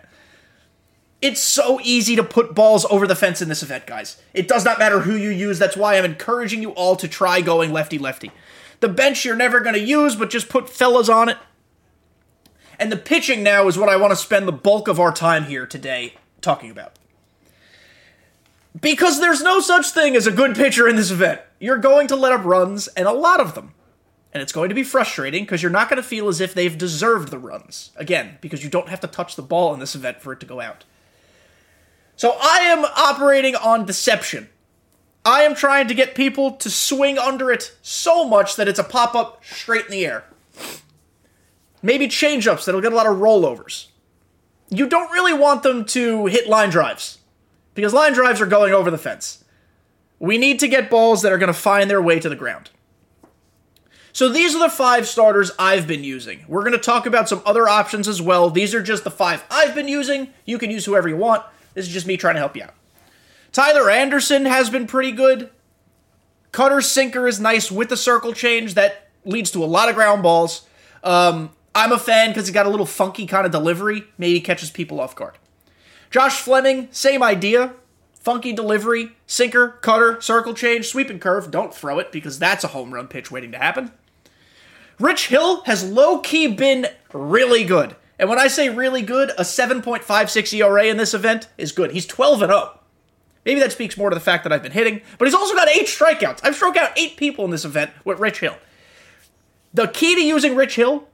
It's 1.21 1.41
so 1.41 1.79
easy 1.83 2.15
to 2.15 2.23
put 2.23 2.55
balls 2.55 2.85
over 2.89 3.05
the 3.05 3.15
fence 3.15 3.41
in 3.41 3.49
this 3.49 3.61
event, 3.61 3.85
guys. 3.85 4.21
It 4.33 4.47
does 4.47 4.63
not 4.63 4.79
matter 4.79 5.01
who 5.01 5.15
you 5.15 5.29
use. 5.29 5.59
That's 5.59 5.75
why 5.75 5.97
I'm 5.97 6.05
encouraging 6.05 6.61
you 6.61 6.71
all 6.71 6.95
to 6.95 7.07
try 7.07 7.41
going 7.41 7.73
lefty 7.73 7.97
lefty. 7.97 8.31
The 8.79 8.87
bench 8.87 9.25
you're 9.25 9.35
never 9.35 9.59
going 9.59 9.75
to 9.75 9.81
use, 9.81 10.15
but 10.15 10.29
just 10.29 10.47
put 10.47 10.69
fellas 10.69 11.09
on 11.09 11.27
it. 11.27 11.37
And 12.79 12.89
the 12.89 12.97
pitching 12.97 13.43
now 13.43 13.67
is 13.67 13.77
what 13.77 13.89
I 13.89 13.97
want 13.97 14.11
to 14.11 14.15
spend 14.15 14.47
the 14.47 14.53
bulk 14.53 14.87
of 14.87 14.99
our 14.99 15.11
time 15.11 15.45
here 15.45 15.67
today 15.67 16.13
talking 16.39 16.71
about. 16.71 16.93
Because 18.79 19.19
there's 19.19 19.41
no 19.41 19.59
such 19.59 19.89
thing 19.89 20.15
as 20.15 20.27
a 20.27 20.31
good 20.31 20.55
pitcher 20.55 20.87
in 20.87 20.95
this 20.95 21.11
event. 21.11 21.41
You're 21.59 21.77
going 21.77 22.07
to 22.07 22.15
let 22.15 22.31
up 22.31 22.45
runs, 22.45 22.87
and 22.89 23.07
a 23.07 23.11
lot 23.11 23.41
of 23.41 23.55
them. 23.55 23.73
And 24.31 24.43
it's 24.43 24.51
going 24.51 24.69
to 24.69 24.75
be 24.75 24.83
frustrating 24.83 25.43
because 25.43 25.63
you're 25.63 25.71
not 25.71 25.89
going 25.89 26.01
to 26.01 26.07
feel 26.07 26.27
as 26.27 26.39
if 26.39 26.53
they've 26.53 26.77
deserved 26.77 27.31
the 27.31 27.39
runs. 27.39 27.91
Again, 27.95 28.37
because 28.41 28.63
you 28.63 28.69
don't 28.69 28.89
have 28.89 28.99
to 28.99 29.07
touch 29.07 29.35
the 29.35 29.41
ball 29.41 29.73
in 29.73 29.79
this 29.79 29.95
event 29.95 30.21
for 30.21 30.31
it 30.33 30.39
to 30.41 30.45
go 30.45 30.61
out. 30.61 30.85
So 32.15 32.37
I 32.39 32.59
am 32.59 32.85
operating 32.85 33.55
on 33.55 33.85
deception. 33.85 34.49
I 35.25 35.43
am 35.43 35.55
trying 35.55 35.87
to 35.87 35.93
get 35.93 36.15
people 36.15 36.51
to 36.53 36.69
swing 36.69 37.17
under 37.17 37.51
it 37.51 37.75
so 37.81 38.23
much 38.27 38.55
that 38.55 38.67
it's 38.67 38.79
a 38.79 38.83
pop 38.83 39.15
up 39.15 39.43
straight 39.43 39.85
in 39.85 39.91
the 39.91 40.05
air. 40.05 40.25
Maybe 41.81 42.07
change 42.07 42.47
ups 42.47 42.65
that'll 42.65 42.81
get 42.81 42.93
a 42.93 42.95
lot 42.95 43.07
of 43.07 43.17
rollovers. 43.17 43.87
You 44.69 44.87
don't 44.87 45.11
really 45.11 45.33
want 45.33 45.63
them 45.63 45.85
to 45.85 46.27
hit 46.27 46.47
line 46.47 46.69
drives 46.69 47.19
because 47.73 47.93
line 47.93 48.13
drives 48.13 48.41
are 48.41 48.45
going 48.45 48.73
over 48.73 48.91
the 48.91 48.97
fence. 48.97 49.43
We 50.19 50.37
need 50.37 50.59
to 50.59 50.67
get 50.67 50.89
balls 50.89 51.21
that 51.21 51.31
are 51.31 51.37
going 51.37 51.47
to 51.47 51.53
find 51.53 51.89
their 51.89 52.01
way 52.01 52.19
to 52.19 52.29
the 52.29 52.35
ground. 52.35 52.69
So 54.11 54.29
these 54.29 54.55
are 54.55 54.59
the 54.59 54.69
five 54.69 55.07
starters 55.07 55.51
I've 55.59 55.87
been 55.87 56.03
using. 56.03 56.43
We're 56.47 56.61
going 56.61 56.73
to 56.73 56.79
talk 56.79 57.05
about 57.05 57.29
some 57.29 57.41
other 57.45 57.67
options 57.67 58.07
as 58.07 58.21
well. 58.21 58.49
These 58.49 58.73
are 58.73 58.81
just 58.81 59.03
the 59.03 59.11
five 59.11 59.43
I've 59.51 59.75
been 59.75 59.87
using. 59.87 60.33
You 60.45 60.57
can 60.57 60.71
use 60.71 60.85
whoever 60.85 61.07
you 61.07 61.17
want. 61.17 61.43
This 61.73 61.87
is 61.87 61.93
just 61.93 62.07
me 62.07 62.17
trying 62.17 62.35
to 62.35 62.39
help 62.39 62.55
you 62.55 62.63
out. 62.63 62.73
Tyler 63.51 63.89
Anderson 63.89 64.45
has 64.45 64.69
been 64.69 64.87
pretty 64.87 65.11
good. 65.11 65.49
Cutter 66.51 66.81
sinker 66.81 67.27
is 67.27 67.39
nice 67.39 67.71
with 67.71 67.89
the 67.89 67.97
circle 67.97 68.33
change. 68.33 68.73
That 68.73 69.09
leads 69.25 69.51
to 69.51 69.63
a 69.63 69.65
lot 69.65 69.89
of 69.89 69.95
ground 69.95 70.23
balls. 70.23 70.67
Um, 71.03 71.51
I'm 71.75 71.91
a 71.91 71.99
fan 71.99 72.29
because 72.29 72.47
he 72.47 72.53
got 72.53 72.65
a 72.65 72.69
little 72.69 72.85
funky 72.85 73.25
kind 73.25 73.45
of 73.45 73.51
delivery. 73.51 74.05
Maybe 74.17 74.41
catches 74.41 74.71
people 74.71 74.99
off 74.99 75.15
guard. 75.15 75.37
Josh 76.09 76.41
Fleming, 76.41 76.87
same 76.91 77.21
idea. 77.21 77.73
Funky 78.19 78.51
delivery, 78.51 79.11
sinker, 79.27 79.69
cutter, 79.81 80.19
circle 80.19 80.53
change, 80.53 80.87
sweep 80.87 81.09
and 81.09 81.21
curve. 81.21 81.51
Don't 81.51 81.73
throw 81.73 81.99
it 81.99 82.11
because 82.11 82.37
that's 82.37 82.65
a 82.65 82.69
home 82.69 82.93
run 82.93 83.07
pitch 83.07 83.31
waiting 83.31 83.51
to 83.53 83.57
happen. 83.57 83.91
Rich 84.99 85.27
Hill 85.27 85.63
has 85.63 85.89
low 85.89 86.19
key 86.19 86.47
been 86.47 86.87
really 87.13 87.63
good. 87.63 87.95
And 88.17 88.29
when 88.29 88.37
I 88.37 88.47
say 88.47 88.69
really 88.69 89.01
good, 89.01 89.29
a 89.31 89.43
7.56 89.43 90.53
ERA 90.53 90.85
in 90.85 90.97
this 90.97 91.13
event 91.13 91.47
is 91.57 91.71
good. 91.71 91.91
He's 91.91 92.05
12 92.05 92.41
and 92.41 92.51
0. 92.51 92.79
Maybe 93.45 93.61
that 93.61 93.71
speaks 93.71 93.97
more 93.97 94.09
to 94.09 94.13
the 94.13 94.19
fact 94.19 94.43
that 94.43 94.51
I've 94.51 94.61
been 94.61 94.73
hitting, 94.73 95.01
but 95.17 95.27
he's 95.27 95.33
also 95.33 95.55
got 95.55 95.69
eight 95.69 95.87
strikeouts. 95.87 96.41
I've 96.43 96.55
struck 96.55 96.75
out 96.75 96.91
eight 96.97 97.15
people 97.15 97.45
in 97.45 97.51
this 97.51 97.63
event 97.63 97.91
with 98.03 98.19
Rich 98.19 98.41
Hill. 98.41 98.57
The 99.73 99.87
key 99.87 100.15
to 100.15 100.21
using 100.21 100.55
Rich 100.55 100.75
Hill 100.75 101.07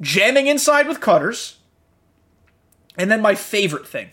jamming 0.00 0.46
inside 0.46 0.86
with 0.86 1.00
cutters, 1.00 1.58
and 2.98 3.10
then 3.10 3.22
my 3.22 3.34
favorite 3.34 3.88
thing 3.88 4.10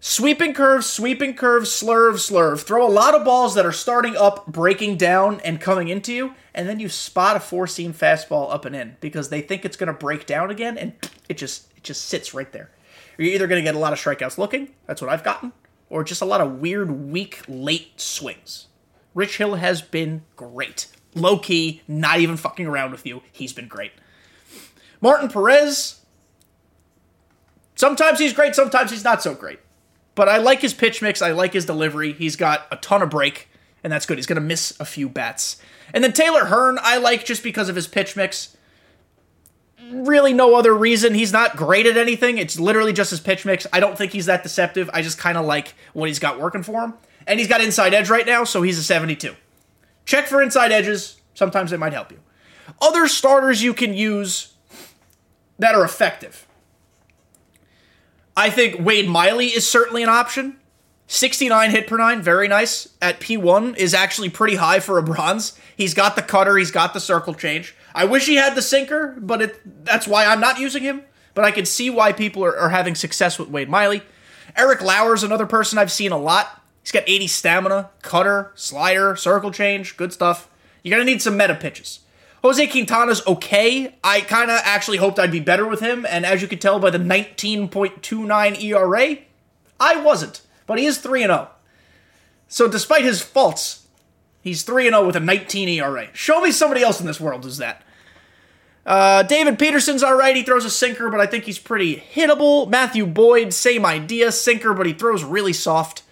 sweeping 0.00 0.54
curve, 0.54 0.84
sweeping 0.84 1.34
curve, 1.34 1.64
slurve, 1.64 2.14
slurve. 2.14 2.60
Throw 2.60 2.86
a 2.86 2.88
lot 2.88 3.14
of 3.14 3.24
balls 3.24 3.54
that 3.54 3.66
are 3.66 3.72
starting 3.72 4.16
up, 4.16 4.46
breaking 4.46 4.96
down, 4.96 5.40
and 5.40 5.60
coming 5.60 5.88
into 5.88 6.12
you, 6.12 6.34
and 6.54 6.68
then 6.68 6.80
you 6.80 6.88
spot 6.88 7.36
a 7.36 7.40
four 7.40 7.66
seam 7.66 7.92
fastball 7.92 8.52
up 8.52 8.64
and 8.64 8.76
in 8.76 8.96
because 9.00 9.28
they 9.28 9.40
think 9.40 9.64
it's 9.64 9.76
going 9.76 9.88
to 9.88 9.92
break 9.92 10.26
down 10.26 10.50
again, 10.50 10.78
and 10.78 10.92
it 11.28 11.38
just 11.38 11.72
it 11.76 11.82
just 11.82 12.04
sits 12.04 12.34
right 12.34 12.52
there. 12.52 12.70
You're 13.18 13.32
either 13.32 13.46
going 13.46 13.62
to 13.62 13.64
get 13.64 13.74
a 13.74 13.78
lot 13.78 13.92
of 13.92 13.98
strikeouts 13.98 14.38
looking, 14.38 14.70
that's 14.86 15.00
what 15.00 15.10
I've 15.10 15.24
gotten, 15.24 15.52
or 15.88 16.04
just 16.04 16.20
a 16.20 16.26
lot 16.26 16.40
of 16.40 16.60
weird, 16.60 16.90
weak, 16.90 17.42
late 17.48 18.00
swings. 18.00 18.66
Rich 19.14 19.38
Hill 19.38 19.54
has 19.54 19.80
been 19.80 20.22
great. 20.36 20.88
Low 21.14 21.38
key, 21.38 21.80
not 21.88 22.20
even 22.20 22.36
fucking 22.36 22.66
around 22.66 22.90
with 22.90 23.06
you. 23.06 23.22
He's 23.32 23.54
been 23.54 23.68
great. 23.68 23.92
Martin 25.00 25.30
Perez, 25.30 26.00
sometimes 27.74 28.18
he's 28.18 28.34
great, 28.34 28.54
sometimes 28.54 28.90
he's 28.90 29.04
not 29.04 29.22
so 29.22 29.34
great. 29.34 29.60
But 30.16 30.28
I 30.28 30.38
like 30.38 30.62
his 30.62 30.74
pitch 30.74 31.02
mix, 31.02 31.22
I 31.22 31.30
like 31.30 31.52
his 31.52 31.66
delivery. 31.66 32.12
He's 32.12 32.34
got 32.36 32.66
a 32.72 32.76
ton 32.76 33.02
of 33.02 33.10
break, 33.10 33.48
and 33.84 33.92
that's 33.92 34.06
good. 34.06 34.18
He's 34.18 34.26
going 34.26 34.40
to 34.40 34.46
miss 34.46 34.74
a 34.80 34.84
few 34.84 35.08
bats. 35.08 35.58
And 35.94 36.02
then 36.02 36.12
Taylor 36.12 36.46
Hearn, 36.46 36.78
I 36.80 36.96
like 36.96 37.24
just 37.24 37.42
because 37.42 37.68
of 37.68 37.76
his 37.76 37.86
pitch 37.86 38.16
mix. 38.16 38.56
Really, 39.92 40.32
no 40.32 40.56
other 40.56 40.74
reason. 40.74 41.14
He's 41.14 41.34
not 41.34 41.56
great 41.56 41.86
at 41.86 41.98
anything. 41.98 42.38
It's 42.38 42.58
literally 42.58 42.94
just 42.94 43.10
his 43.10 43.20
pitch 43.20 43.44
mix. 43.44 43.66
I 43.74 43.78
don't 43.78 43.96
think 43.96 44.12
he's 44.12 44.26
that 44.26 44.42
deceptive. 44.42 44.88
I 44.92 45.02
just 45.02 45.18
kind 45.18 45.36
of 45.36 45.44
like 45.44 45.74
what 45.92 46.08
he's 46.08 46.18
got 46.18 46.40
working 46.40 46.62
for 46.62 46.80
him. 46.80 46.94
And 47.26 47.38
he's 47.38 47.48
got 47.48 47.60
inside 47.60 47.92
edge 47.92 48.08
right 48.08 48.26
now, 48.26 48.44
so 48.44 48.62
he's 48.62 48.78
a 48.78 48.82
72. 48.82 49.36
Check 50.06 50.26
for 50.28 50.40
inside 50.42 50.72
edges. 50.72 51.20
Sometimes 51.34 51.72
it 51.72 51.78
might 51.78 51.92
help 51.92 52.10
you. 52.10 52.20
Other 52.80 53.06
starters 53.06 53.62
you 53.62 53.74
can 53.74 53.92
use 53.92 54.54
that 55.58 55.74
are 55.74 55.84
effective. 55.84 56.45
I 58.36 58.50
think 58.50 58.76
Wade 58.78 59.08
Miley 59.08 59.46
is 59.46 59.66
certainly 59.66 60.02
an 60.02 60.08
option. 60.08 60.58
69 61.06 61.70
hit 61.70 61.86
per 61.86 61.96
nine, 61.96 62.20
very 62.20 62.48
nice. 62.48 62.88
At 63.00 63.20
P1 63.20 63.76
is 63.76 63.94
actually 63.94 64.28
pretty 64.28 64.56
high 64.56 64.80
for 64.80 64.98
a 64.98 65.02
bronze. 65.02 65.58
He's 65.76 65.94
got 65.94 66.16
the 66.16 66.22
cutter, 66.22 66.56
he's 66.58 66.70
got 66.70 66.92
the 66.92 67.00
circle 67.00 67.32
change. 67.32 67.74
I 67.94 68.04
wish 68.04 68.26
he 68.26 68.34
had 68.34 68.54
the 68.54 68.62
sinker, 68.62 69.16
but 69.18 69.40
it, 69.40 69.84
that's 69.84 70.06
why 70.06 70.26
I'm 70.26 70.40
not 70.40 70.58
using 70.58 70.82
him. 70.82 71.02
But 71.34 71.44
I 71.44 71.50
can 71.50 71.64
see 71.64 71.90
why 71.90 72.12
people 72.12 72.44
are, 72.44 72.56
are 72.56 72.70
having 72.70 72.94
success 72.94 73.38
with 73.38 73.48
Wade 73.48 73.68
Miley. 73.68 74.02
Eric 74.56 74.82
Lauer 74.82 75.14
is 75.14 75.22
another 75.22 75.46
person 75.46 75.78
I've 75.78 75.92
seen 75.92 76.12
a 76.12 76.18
lot. 76.18 76.62
He's 76.82 76.92
got 76.92 77.04
80 77.06 77.26
stamina, 77.28 77.90
cutter, 78.02 78.52
slider, 78.54 79.16
circle 79.16 79.50
change, 79.50 79.96
good 79.96 80.12
stuff. 80.12 80.48
You're 80.82 80.96
going 80.96 81.06
to 81.06 81.12
need 81.12 81.22
some 81.22 81.36
meta 81.36 81.54
pitches. 81.54 82.00
Jose 82.42 82.66
Quintana's 82.68 83.26
okay. 83.26 83.94
I 84.04 84.20
kind 84.20 84.50
of 84.50 84.60
actually 84.64 84.98
hoped 84.98 85.18
I'd 85.18 85.32
be 85.32 85.40
better 85.40 85.66
with 85.66 85.80
him, 85.80 86.06
and 86.08 86.24
as 86.24 86.42
you 86.42 86.48
can 86.48 86.58
tell 86.58 86.78
by 86.78 86.90
the 86.90 86.98
19.29 86.98 88.62
ERA, 88.62 89.16
I 89.80 89.96
wasn't. 90.00 90.42
But 90.66 90.78
he 90.78 90.86
is 90.86 90.98
3 90.98 91.22
0. 91.22 91.48
So 92.48 92.68
despite 92.68 93.04
his 93.04 93.22
faults, 93.22 93.86
he's 94.42 94.62
3 94.62 94.84
0 94.84 95.06
with 95.06 95.16
a 95.16 95.20
19 95.20 95.68
ERA. 95.68 96.08
Show 96.12 96.40
me 96.40 96.52
somebody 96.52 96.82
else 96.82 97.00
in 97.00 97.06
this 97.06 97.20
world 97.20 97.44
who's 97.44 97.58
that. 97.58 97.82
Uh, 98.84 99.24
David 99.24 99.58
Peterson's 99.58 100.04
alright. 100.04 100.36
He 100.36 100.44
throws 100.44 100.64
a 100.64 100.70
sinker, 100.70 101.10
but 101.10 101.18
I 101.18 101.26
think 101.26 101.44
he's 101.44 101.58
pretty 101.58 101.96
hittable. 101.96 102.68
Matthew 102.68 103.04
Boyd, 103.04 103.52
same 103.52 103.84
idea. 103.84 104.30
Sinker, 104.30 104.74
but 104.74 104.86
he 104.86 104.92
throws 104.92 105.24
really 105.24 105.52
soft. 105.52 106.04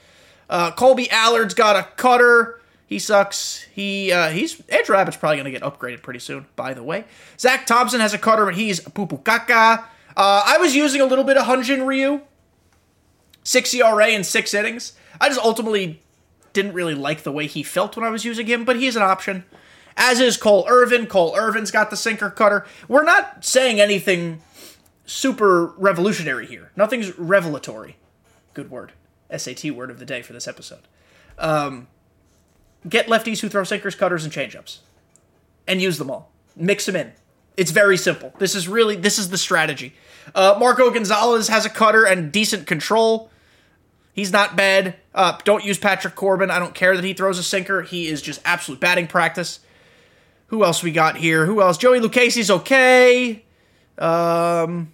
Uh, 0.51 0.73
Kolby 0.73 1.09
Allard's 1.11 1.55
got 1.55 1.77
a 1.77 1.89
cutter. 1.97 2.61
He 2.87 2.99
sucks. 2.99 3.63
He 3.73 4.13
uh, 4.13 4.31
he's 4.31 4.63
Edge 4.69 4.89
Rabbit's 4.89 5.17
probably 5.17 5.39
gonna 5.39 5.51
get 5.51 5.63
upgraded 5.63 6.03
pretty 6.03 6.21
soon. 6.21 6.47
By 6.57 6.75
the 6.75 6.83
way, 6.83 7.05
Zach 7.39 7.67
Thompson 7.67 8.01
has 8.01 8.13
a 8.15 8.19
cutter, 8.19 8.45
but 8.45 8.55
he's 8.55 8.81
caca. 8.81 9.85
Uh, 10.17 10.43
I 10.47 10.59
was 10.59 10.77
using 10.77 11.01
a 11.01 11.07
little 11.07 11.25
bit 11.25 11.37
of 11.37 11.47
Hyun-Jin 11.47 11.87
Ryu, 11.87 12.21
six 13.43 13.75
ERA 13.75 14.09
in 14.09 14.23
six 14.23 14.55
innings. 14.55 14.93
I 15.21 15.29
just 15.29 15.41
ultimately 15.41 16.03
didn't 16.53 16.73
really 16.73 16.95
like 16.95 17.23
the 17.25 17.33
way 17.33 17.47
he 17.47 17.63
felt 17.63 17.97
when 17.97 18.05
I 18.05 18.11
was 18.11 18.25
using 18.25 18.47
him, 18.47 18.65
but 18.65 18.77
he's 18.77 18.95
an 18.97 19.03
option. 19.03 19.45
as 19.97 20.21
is 20.21 20.37
Cole 20.37 20.65
Irvin. 20.69 21.07
Cole 21.07 21.35
Irvin's 21.37 21.71
got 21.71 21.91
the 21.91 21.97
sinker 21.97 22.31
cutter. 22.31 22.65
We're 22.89 23.03
not 23.05 23.45
saying 23.45 23.81
anything 23.81 24.41
super 25.07 25.67
revolutionary 25.77 26.47
here. 26.47 26.71
Nothing's 26.77 27.17
revelatory. 27.19 27.97
Good 28.55 28.71
word. 28.71 28.93
SAT 29.37 29.65
word 29.73 29.91
of 29.91 29.99
the 29.99 30.05
day 30.05 30.23
for 30.23 30.33
this 30.33 30.47
episode. 30.47 30.83
Um, 31.39 31.89
get 32.89 33.07
lefties 33.07 33.41
who 33.41 33.49
throw 33.49 33.65
sinkers, 33.65 33.95
cutters, 33.95 34.25
and 34.25 34.33
changeups, 34.33 34.79
and 35.67 35.81
use 35.81 35.99
them 35.99 36.11
all. 36.11 36.31
Mix 36.57 36.87
them 36.87 36.97
in. 36.97 37.13
It's 37.57 37.71
very 37.71 37.97
simple. 37.97 38.33
This 38.39 38.55
is 38.55 38.69
really 38.69 38.97
this 38.97 39.19
is 39.19 39.31
the 39.31 39.39
strategy. 39.39 39.95
Uh, 40.35 40.57
Marco 40.59 40.91
Gonzalez 40.91 41.49
has 41.49 41.65
a 41.65 41.71
cutter 41.71 42.05
and 42.05 42.33
decent 42.33 42.67
control. 42.67 43.31
He's 44.13 44.33
not 44.33 44.57
bad. 44.57 44.95
Uh, 45.15 45.39
don't 45.45 45.65
use 45.65 45.79
Patrick 45.79 46.15
Corbin. 46.15 46.51
I 46.51 46.59
don't 46.59 46.75
care 46.75 46.95
that 46.95 47.05
he 47.05 47.15
throws 47.15 47.39
a 47.39 47.43
sinker. 47.43 47.83
He 47.83 48.07
is 48.07 48.23
just 48.23 48.41
absolute 48.45 48.81
batting 48.81 49.09
practice. 49.09 49.61
Who 50.49 50.65
else 50.65 50.83
we 50.83 50.93
got 50.93 51.17
here? 51.17 51.47
Who 51.47 51.61
else? 51.61 51.77
Joey 51.79 52.01
Lucchesi's 52.01 52.51
okay. 52.51 53.45
Um, 53.99 54.93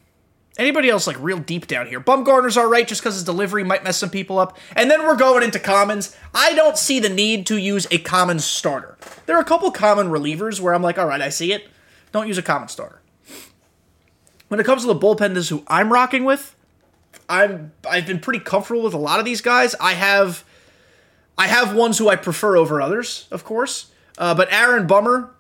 anybody 0.61 0.89
else 0.91 1.07
like 1.07 1.17
real 1.21 1.39
deep 1.39 1.67
down 1.67 1.87
here? 1.87 2.01
Bumgarner's 2.01 2.57
all 2.57 2.69
right 2.69 2.87
just 2.87 3.01
because 3.01 3.15
his 3.15 3.25
delivery 3.25 3.65
might 3.65 3.83
mess 3.83 3.97
some 3.97 4.11
people 4.11 4.39
up. 4.39 4.57
And 4.77 4.91
then 4.91 5.03
we're 5.05 5.17
going 5.17 5.43
into 5.43 5.59
commons. 5.59 6.17
I 6.35 6.55
don't 6.55 6.79
see 6.79 7.01
the 7.01 7.09
need 7.09 7.47
to 7.47 7.57
use 7.57 7.87
a 7.91 7.99
common 7.99 8.39
starter. 8.39 8.97
There 9.27 9.37
are 9.37 9.41
a 9.41 9.45
couple 9.45 9.71
common 9.71 10.09
relievers 10.09 10.61
where 10.61 10.75
I'm 10.75 10.83
like, 10.83 10.99
all 10.99 11.07
right, 11.07 11.21
I 11.21 11.31
see 11.31 11.53
it. 11.53 11.69
Don't 12.13 12.29
use 12.29 12.39
a 12.39 12.43
common 12.43 12.69
starter. 12.69 13.01
When 14.49 14.61
it 14.61 14.67
comes 14.67 14.83
to 14.83 14.89
the 14.89 14.99
bullpen, 14.99 15.35
this 15.35 15.45
is 15.45 15.49
who 15.49 15.65
I'm 15.67 15.93
rocking 15.93 16.25
with. 16.25 16.57
I'm 17.29 17.73
I've 17.89 18.07
been 18.07 18.21
pretty 18.21 18.41
comfortable 18.41 18.83
with 18.83 18.95
a 18.95 18.99
lot 18.99 19.21
of 19.21 19.25
these 19.25 19.41
guys. 19.41 19.75
I 19.81 19.95
have 19.95 20.45
I 21.39 21.47
have 21.47 21.75
ones 21.75 21.99
who 21.99 22.09
I 22.09 22.17
prefer 22.17 22.57
over 22.57 22.83
others, 22.83 23.29
of 23.31 23.45
course. 23.45 23.93
Uh, 24.19 24.35
but 24.35 24.53
Aaron 24.53 24.87
Bummer, 24.87 25.31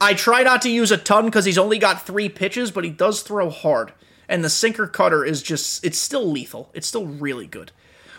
I 0.00 0.14
try 0.14 0.42
not 0.42 0.62
to 0.62 0.70
use 0.70 0.90
a 0.90 0.96
ton 0.96 1.26
because 1.26 1.44
he's 1.44 1.58
only 1.58 1.78
got 1.78 2.06
three 2.06 2.28
pitches, 2.28 2.70
but 2.70 2.84
he 2.84 2.90
does 2.90 3.22
throw 3.22 3.50
hard. 3.50 3.92
And 4.30 4.44
the 4.44 4.48
sinker 4.48 4.86
cutter 4.86 5.24
is 5.24 5.42
just 5.42 5.84
it's 5.84 5.98
still 5.98 6.30
lethal. 6.30 6.70
It's 6.72 6.86
still 6.86 7.04
really 7.04 7.48
good. 7.48 7.72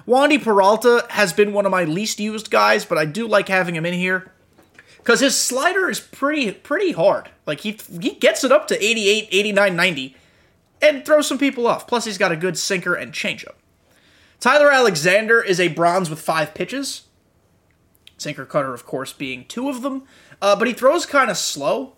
Wandy 0.05 0.43
Peralta 0.43 1.05
has 1.09 1.31
been 1.31 1.53
one 1.53 1.65
of 1.65 1.71
my 1.71 1.85
least 1.85 2.19
used 2.19 2.51
guys, 2.51 2.83
but 2.83 2.97
I 2.97 3.05
do 3.05 3.27
like 3.27 3.47
having 3.47 3.75
him 3.75 3.85
in 3.85 3.93
here 3.93 4.29
because 4.97 5.21
his 5.21 5.37
slider 5.37 5.89
is 5.89 6.01
pretty 6.01 6.51
pretty 6.51 6.91
hard. 6.91 7.29
Like 7.45 7.61
he 7.61 7.79
he 8.01 8.11
gets 8.11 8.43
it 8.43 8.51
up 8.51 8.67
to 8.67 8.85
88, 8.85 9.29
89, 9.31 9.75
90 9.75 10.15
and 10.81 11.05
throws 11.05 11.27
some 11.27 11.37
people 11.37 11.65
off. 11.65 11.87
Plus 11.87 12.03
he's 12.03 12.17
got 12.17 12.33
a 12.33 12.35
good 12.35 12.57
sinker 12.57 12.93
and 12.93 13.13
changeup. 13.13 13.55
Tyler 14.41 14.69
Alexander 14.69 15.41
is 15.41 15.61
a 15.61 15.69
bronze 15.69 16.09
with 16.09 16.19
five 16.19 16.53
pitches. 16.53 17.03
Sinker 18.17 18.45
cutter, 18.45 18.73
of 18.73 18.85
course, 18.85 19.13
being 19.13 19.45
two 19.45 19.69
of 19.69 19.81
them. 19.81 20.03
Uh, 20.41 20.57
but 20.57 20.67
he 20.67 20.73
throws 20.73 21.05
kind 21.05 21.31
of 21.31 21.37
slow. 21.37 21.93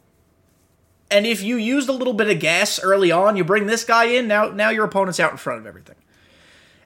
And 1.13 1.27
if 1.27 1.43
you 1.43 1.57
used 1.57 1.89
a 1.89 1.91
little 1.91 2.13
bit 2.13 2.27
of 2.27 2.39
gas 2.39 2.79
early 2.81 3.11
on, 3.11 3.37
you 3.37 3.43
bring 3.43 3.67
this 3.67 3.83
guy 3.83 4.05
in, 4.05 4.27
now 4.27 4.49
now 4.49 4.71
your 4.71 4.83
opponent's 4.83 5.19
out 5.19 5.29
in 5.29 5.37
front 5.37 5.59
of 5.59 5.67
everything. 5.67 5.95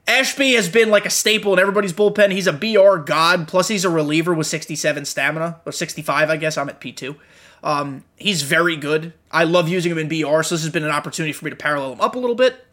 Ashby 0.06 0.52
has 0.52 0.68
been 0.68 0.90
like 0.90 1.06
a 1.06 1.10
staple 1.10 1.54
in 1.54 1.58
everybody's 1.58 1.94
bullpen. 1.94 2.30
He's 2.32 2.46
a 2.46 2.52
BR 2.52 2.98
god, 2.98 3.48
plus 3.48 3.68
he's 3.68 3.86
a 3.86 3.90
reliever 3.90 4.34
with 4.34 4.46
67 4.46 5.06
stamina, 5.06 5.60
or 5.64 5.72
65, 5.72 6.28
I 6.28 6.36
guess. 6.36 6.58
I'm 6.58 6.68
at 6.68 6.78
P2. 6.78 7.16
Um, 7.62 8.04
he's 8.16 8.42
very 8.42 8.76
good. 8.76 9.14
I 9.32 9.44
love 9.44 9.66
using 9.66 9.92
him 9.92 9.98
in 9.98 10.08
BR, 10.08 10.42
so 10.42 10.54
this 10.54 10.62
has 10.62 10.70
been 10.70 10.84
an 10.84 10.90
opportunity 10.90 11.32
for 11.32 11.46
me 11.46 11.50
to 11.50 11.56
parallel 11.56 11.94
him 11.94 12.00
up 12.02 12.14
a 12.14 12.18
little 12.18 12.36
bit. 12.36 12.66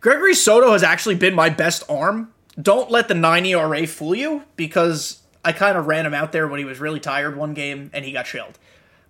Gregory 0.00 0.34
Soto 0.34 0.72
has 0.72 0.82
actually 0.82 1.16
been 1.16 1.34
my 1.34 1.50
best 1.50 1.84
arm. 1.90 2.32
Don't 2.60 2.90
let 2.90 3.08
the 3.08 3.14
9 3.14 3.44
ERA 3.44 3.86
fool 3.86 4.14
you, 4.14 4.44
because 4.56 5.20
I 5.44 5.52
kind 5.52 5.76
of 5.76 5.86
ran 5.86 6.06
him 6.06 6.14
out 6.14 6.32
there 6.32 6.48
when 6.48 6.58
he 6.58 6.64
was 6.64 6.80
really 6.80 7.00
tired 7.00 7.36
one 7.36 7.52
game 7.52 7.90
and 7.92 8.06
he 8.06 8.12
got 8.12 8.26
shelled. 8.26 8.58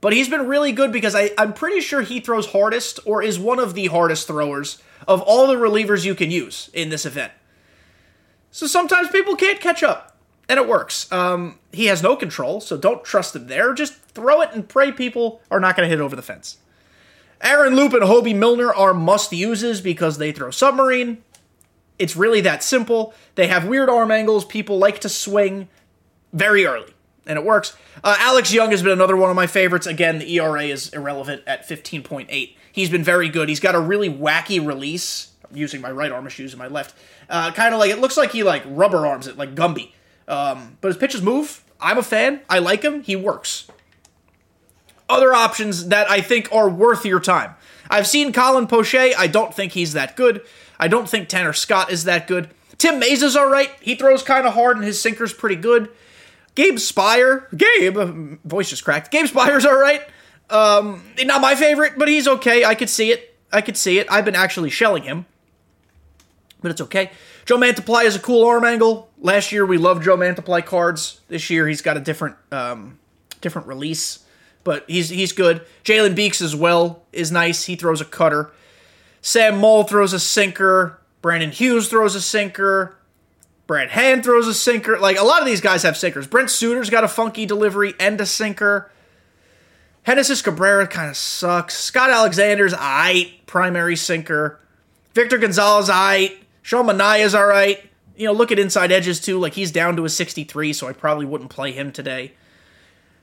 But 0.02 0.12
he's 0.12 0.28
been 0.28 0.49
really 0.49 0.73
good 0.73 0.92
because 0.92 1.14
I, 1.14 1.30
I'm 1.38 1.54
pretty 1.54 1.80
sure 1.80 2.02
he 2.02 2.21
throws 2.21 2.49
hardest 2.49 2.99
or 3.06 3.23
is 3.23 3.38
one 3.38 3.61
of 3.61 3.75
the 3.75 3.87
hardest 3.87 4.26
throwers 4.26 4.82
of 5.09 5.23
all 5.23 5.47
the 5.47 5.54
relievers 5.54 6.04
you 6.04 6.14
can 6.14 6.30
use 6.30 6.68
in 6.75 6.90
this 6.90 7.06
event. 7.06 7.32
So 8.50 8.66
sometimes 8.66 9.09
people 9.09 9.37
can't 9.37 9.61
catch 9.61 9.83
up, 9.83 10.18
and 10.48 10.59
it 10.59 10.68
works. 10.68 11.11
Um, 11.11 11.61
he 11.72 11.87
has 11.87 12.03
no 12.03 12.16
control, 12.16 12.61
so 12.61 12.76
don't 12.76 13.05
trust 13.05 13.35
him 13.35 13.46
there. 13.46 13.72
Just 13.74 13.94
throw 13.94 14.42
it 14.42 14.50
and 14.53 14.68
pray 14.68 14.92
people 14.92 15.40
are 15.50 15.61
not 15.61 15.76
going 15.76 15.88
to 15.88 15.90
hit 15.90 16.03
over 16.03 16.16
the 16.16 16.20
fence. 16.20 16.59
Aaron 17.40 17.74
Loup 17.76 17.92
and 17.92 18.03
Hoby 18.03 18.35
Milner 18.35 18.74
are 18.74 18.92
must 18.92 19.33
uses 19.33 19.81
because 19.81 20.18
they 20.18 20.33
throw 20.33 20.50
submarine. 20.50 21.22
It's 21.98 22.16
really 22.16 22.40
that 22.40 22.64
simple. 22.64 23.14
They 23.37 23.46
have 23.46 23.66
weird 23.68 23.88
arm 23.88 24.11
angles. 24.11 24.44
People 24.44 24.79
like 24.79 24.98
to 25.00 25.09
swing 25.09 25.68
very 26.33 26.66
early, 26.66 26.92
and 27.26 27.38
it 27.38 27.44
works. 27.44 27.76
Uh, 28.02 28.16
Alex 28.18 28.52
Young 28.52 28.70
has 28.70 28.82
been 28.82 28.92
another 28.92 29.16
one 29.16 29.30
of 29.30 29.37
my 29.37 29.46
favorites. 29.46 29.87
Again, 29.87 30.18
the 30.18 30.38
ERA 30.38 30.64
is 30.64 30.92
irrelevant 30.92 31.42
at 31.46 31.68
15.8. 31.68 32.54
He's 32.72 32.90
been 32.90 33.04
very 33.04 33.28
good. 33.28 33.48
He's 33.48 33.61
got 33.61 33.74
a 33.74 33.80
really 33.80 34.11
wacky 34.11 34.64
release. 34.64 35.32
I'm 35.48 35.56
using 35.56 35.80
my 35.80 35.90
right 35.90 36.11
arm, 36.11 36.26
I'm 36.26 36.32
using 36.37 36.58
my 36.58 36.68
left. 36.68 36.96
Uh, 37.28 37.52
kind 37.52 37.74
of 37.74 37.80
like 37.80 37.90
it 37.90 37.98
looks 37.98 38.16
like 38.16 38.32
he 38.32 38.42
like 38.42 38.62
rubber 38.66 39.06
arms 39.06 39.26
it, 39.26 39.37
like 39.37 39.54
Gumby. 39.54 39.92
Um, 40.26 40.78
but 40.80 40.88
his 40.88 40.96
pitches 40.96 41.22
move. 41.22 41.64
I'm 41.80 41.98
a 41.98 42.02
fan. 42.02 42.40
I 42.48 42.58
like 42.58 42.82
him. 42.82 43.02
He 43.02 43.16
works. 43.16 43.66
Other 45.08 45.35
options 45.35 45.88
that 45.88 46.11
I 46.11 46.20
think 46.20 46.48
are 46.52 46.68
worth 46.68 47.04
your 47.04 47.20
time. 47.20 47.54
I've 47.90 48.06
seen 48.06 48.32
Colin 48.32 48.66
Poche. 48.66 48.94
I 48.94 49.26
don't 49.26 49.52
think 49.52 49.72
he's 49.72 49.92
that 49.92 50.16
good. 50.16 50.42
I 50.78 50.88
don't 50.88 51.08
think 51.08 51.28
Tanner 51.28 51.52
Scott 51.52 51.92
is 51.92 52.04
that 52.04 52.26
good. 52.26 52.50
Tim 52.78 53.00
Mayza 53.00 53.24
is 53.24 53.37
all 53.37 53.50
right. 53.50 53.70
He 53.80 53.94
throws 53.94 54.22
kind 54.22 54.46
of 54.46 54.54
hard 54.54 54.76
and 54.76 54.87
his 54.87 55.00
sinker's 55.00 55.32
pretty 55.32 55.56
good. 55.56 55.90
Gabe 56.54 56.76
Speier, 56.76 57.46
Gabe, 57.56 58.38
voice 58.44 58.70
just 58.70 58.84
cracked. 58.84 59.10
Gabe 59.10 59.26
Speier's 59.26 59.64
all 59.64 59.78
right. 59.78 60.02
Um, 60.50 61.02
not 61.24 61.40
my 61.40 61.54
favorite, 61.54 61.94
but 61.96 62.08
he's 62.08 62.28
okay. 62.28 62.64
I 62.64 62.74
could 62.74 62.90
see 62.90 63.10
it. 63.10 63.36
I 63.50 63.60
could 63.60 63.76
see 63.76 63.98
it. 63.98 64.06
I've 64.10 64.24
been 64.24 64.34
actually 64.34 64.70
shelling 64.70 65.02
him, 65.02 65.26
but 66.60 66.70
it's 66.70 66.80
okay. 66.82 67.10
Joe 67.44 67.56
Mantiply 67.56 68.04
is 68.04 68.16
a 68.16 68.18
cool 68.18 68.46
arm 68.46 68.64
angle. 68.64 69.10
Last 69.18 69.52
year 69.52 69.64
we 69.66 69.78
loved 69.78 70.04
Joe 70.04 70.16
Mantiply 70.16 70.64
cards. 70.64 71.20
This 71.28 71.50
year 71.50 71.66
he's 71.66 71.82
got 71.82 71.96
a 71.96 72.00
different, 72.00 72.36
um, 72.50 72.98
different 73.40 73.66
release, 73.66 74.20
but 74.62 74.84
he's 74.88 75.08
he's 75.08 75.32
good. 75.32 75.62
Jalen 75.84 76.14
Beeks 76.14 76.40
as 76.40 76.54
well 76.54 77.02
is 77.12 77.32
nice. 77.32 77.64
He 77.64 77.76
throws 77.76 78.00
a 78.00 78.04
cutter. 78.06 78.52
Sam 79.20 79.58
Moll 79.58 79.84
throws 79.84 80.12
a 80.12 80.20
sinker. 80.20 80.98
Brandon 81.20 81.50
Hughes 81.50 81.88
throws 81.88 82.14
a 82.14 82.20
sinker. 82.20 82.96
Brad 83.72 83.88
Hand 83.88 84.22
throws 84.22 84.46
a 84.46 84.52
sinker. 84.52 84.98
Like 84.98 85.18
a 85.18 85.24
lot 85.24 85.40
of 85.40 85.46
these 85.46 85.62
guys 85.62 85.82
have 85.82 85.96
sinkers. 85.96 86.26
Brent 86.26 86.50
Suter's 86.50 86.90
got 86.90 87.04
a 87.04 87.08
funky 87.08 87.46
delivery 87.46 87.94
and 87.98 88.20
a 88.20 88.26
sinker. 88.26 88.90
Genesis 90.04 90.42
Cabrera 90.42 90.87
kind 90.87 91.08
of 91.08 91.16
sucks. 91.16 91.74
Scott 91.74 92.11
Alexander's 92.11 92.74
aight, 92.74 93.46
primary 93.46 93.96
sinker. 93.96 94.61
Victor 95.14 95.38
Gonzalez 95.38 95.88
aight. 95.88 96.37
Sean 96.61 96.85
Manaea's 96.85 97.35
all 97.35 97.46
right. 97.46 97.82
You 98.14 98.26
know, 98.26 98.35
look 98.35 98.52
at 98.52 98.58
inside 98.58 98.92
edges 98.92 99.20
too. 99.20 99.40
Like 99.40 99.54
he's 99.54 99.72
down 99.72 99.96
to 99.96 100.04
a 100.04 100.11
63, 100.11 100.74
so 100.74 100.87
I 100.87 100.92
probably 100.92 101.24
wouldn't 101.24 101.48
play 101.48 101.72
him 101.72 101.92
today. 101.92 102.32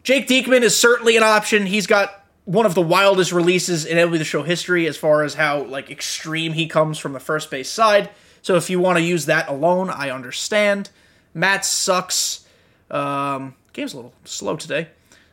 Jake 0.02 0.28
Diekman 0.28 0.64
is 0.64 0.76
certainly 0.76 1.16
an 1.16 1.22
option. 1.22 1.68
He's 1.68 1.86
got 1.86 2.26
one 2.46 2.66
of 2.66 2.74
the 2.74 2.82
wildest 2.82 3.32
releases 3.32 3.86
in 3.86 4.00
MLB 4.00 4.18
The 4.18 4.24
Show 4.24 4.42
history 4.42 4.88
as 4.88 4.98
far 4.98 5.22
as 5.22 5.36
how 5.36 5.62
like 5.66 5.92
extreme 5.92 6.54
he 6.54 6.66
comes 6.66 6.98
from 6.98 7.14
the 7.14 7.20
first 7.20 7.52
base 7.52 7.70
side. 7.70 8.10
So 8.42 8.56
if 8.56 8.70
you 8.70 8.80
want 8.80 8.98
to 8.98 9.04
use 9.04 9.26
that 9.26 9.48
alone, 9.50 9.90
I 9.90 10.10
understand. 10.10 10.90
Matt 11.34 11.66
sucks. 11.66 12.46
Um, 12.90 13.56
game's 13.74 13.94
a 13.94 13.98
little 13.98 14.14
slow 14.26 14.56
today. 14.56 14.90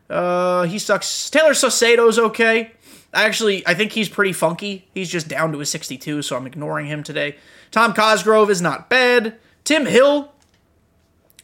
Uh, 0.08 0.64
he 0.64 0.78
sucks. 0.78 1.30
Tayler 1.30 1.54
Saucedo's 1.54 2.18
okay. 2.18 2.72
Actually, 3.12 3.66
I 3.66 3.74
think 3.74 3.92
he's 3.92 4.08
pretty 4.08 4.32
funky. 4.32 4.88
He's 4.92 5.08
just 5.08 5.28
down 5.28 5.52
to 5.52 5.60
a 5.60 5.66
62, 5.66 6.22
so 6.22 6.36
I'm 6.36 6.46
ignoring 6.46 6.86
him 6.86 7.02
today. 7.02 7.36
Tom 7.70 7.94
Cosgrove 7.94 8.50
is 8.50 8.60
not 8.60 8.88
bad. 8.90 9.38
Tim 9.64 9.86
Hill, 9.86 10.32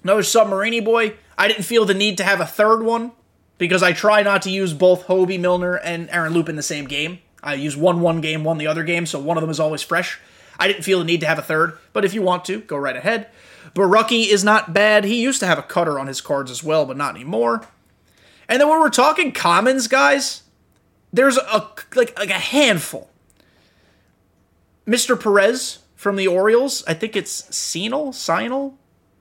another 0.02 0.22
submarine 0.22 0.84
boy. 0.84 1.14
I 1.38 1.48
didn't 1.48 1.64
feel 1.64 1.84
the 1.84 1.94
need 1.94 2.18
to 2.18 2.24
have 2.24 2.40
a 2.40 2.46
third 2.46 2.82
one 2.82 3.12
because 3.58 3.82
I 3.82 3.92
try 3.92 4.22
not 4.22 4.42
to 4.42 4.50
use 4.50 4.74
both 4.74 5.06
Hoby 5.06 5.40
Milner 5.40 5.76
and 5.76 6.10
Aaron 6.10 6.32
Loup 6.32 6.48
in 6.48 6.56
the 6.56 6.62
same 6.62 6.84
game. 6.86 7.20
I 7.42 7.54
use 7.54 7.76
one 7.76 8.00
one 8.00 8.20
game, 8.20 8.44
one 8.44 8.58
the 8.58 8.66
other 8.66 8.84
game, 8.84 9.06
so 9.06 9.18
one 9.18 9.36
of 9.36 9.40
them 9.40 9.50
is 9.50 9.58
always 9.58 9.82
fresh. 9.82 10.20
I 10.62 10.68
didn't 10.68 10.84
feel 10.84 11.00
the 11.00 11.04
need 11.04 11.18
to 11.22 11.26
have 11.26 11.40
a 11.40 11.42
third, 11.42 11.76
but 11.92 12.04
if 12.04 12.14
you 12.14 12.22
want 12.22 12.44
to, 12.44 12.60
go 12.60 12.76
right 12.76 12.94
ahead. 12.94 13.26
Borucki 13.74 14.28
is 14.28 14.44
not 14.44 14.72
bad. 14.72 15.02
He 15.02 15.20
used 15.20 15.40
to 15.40 15.46
have 15.46 15.58
a 15.58 15.62
cutter 15.62 15.98
on 15.98 16.06
his 16.06 16.20
cards 16.20 16.52
as 16.52 16.62
well, 16.62 16.86
but 16.86 16.96
not 16.96 17.16
anymore. 17.16 17.66
And 18.48 18.60
then 18.60 18.68
when 18.68 18.78
we're 18.78 18.88
talking 18.88 19.32
commons, 19.32 19.88
guys, 19.88 20.44
there's 21.12 21.36
a 21.36 21.68
like, 21.96 22.16
like 22.16 22.30
a 22.30 22.34
handful. 22.34 23.10
Mr. 24.86 25.20
Perez 25.20 25.80
from 25.96 26.14
the 26.14 26.28
Orioles, 26.28 26.84
I 26.86 26.94
think 26.94 27.16
it's 27.16 27.52
Senal, 27.52 28.12
Sinal. 28.12 28.74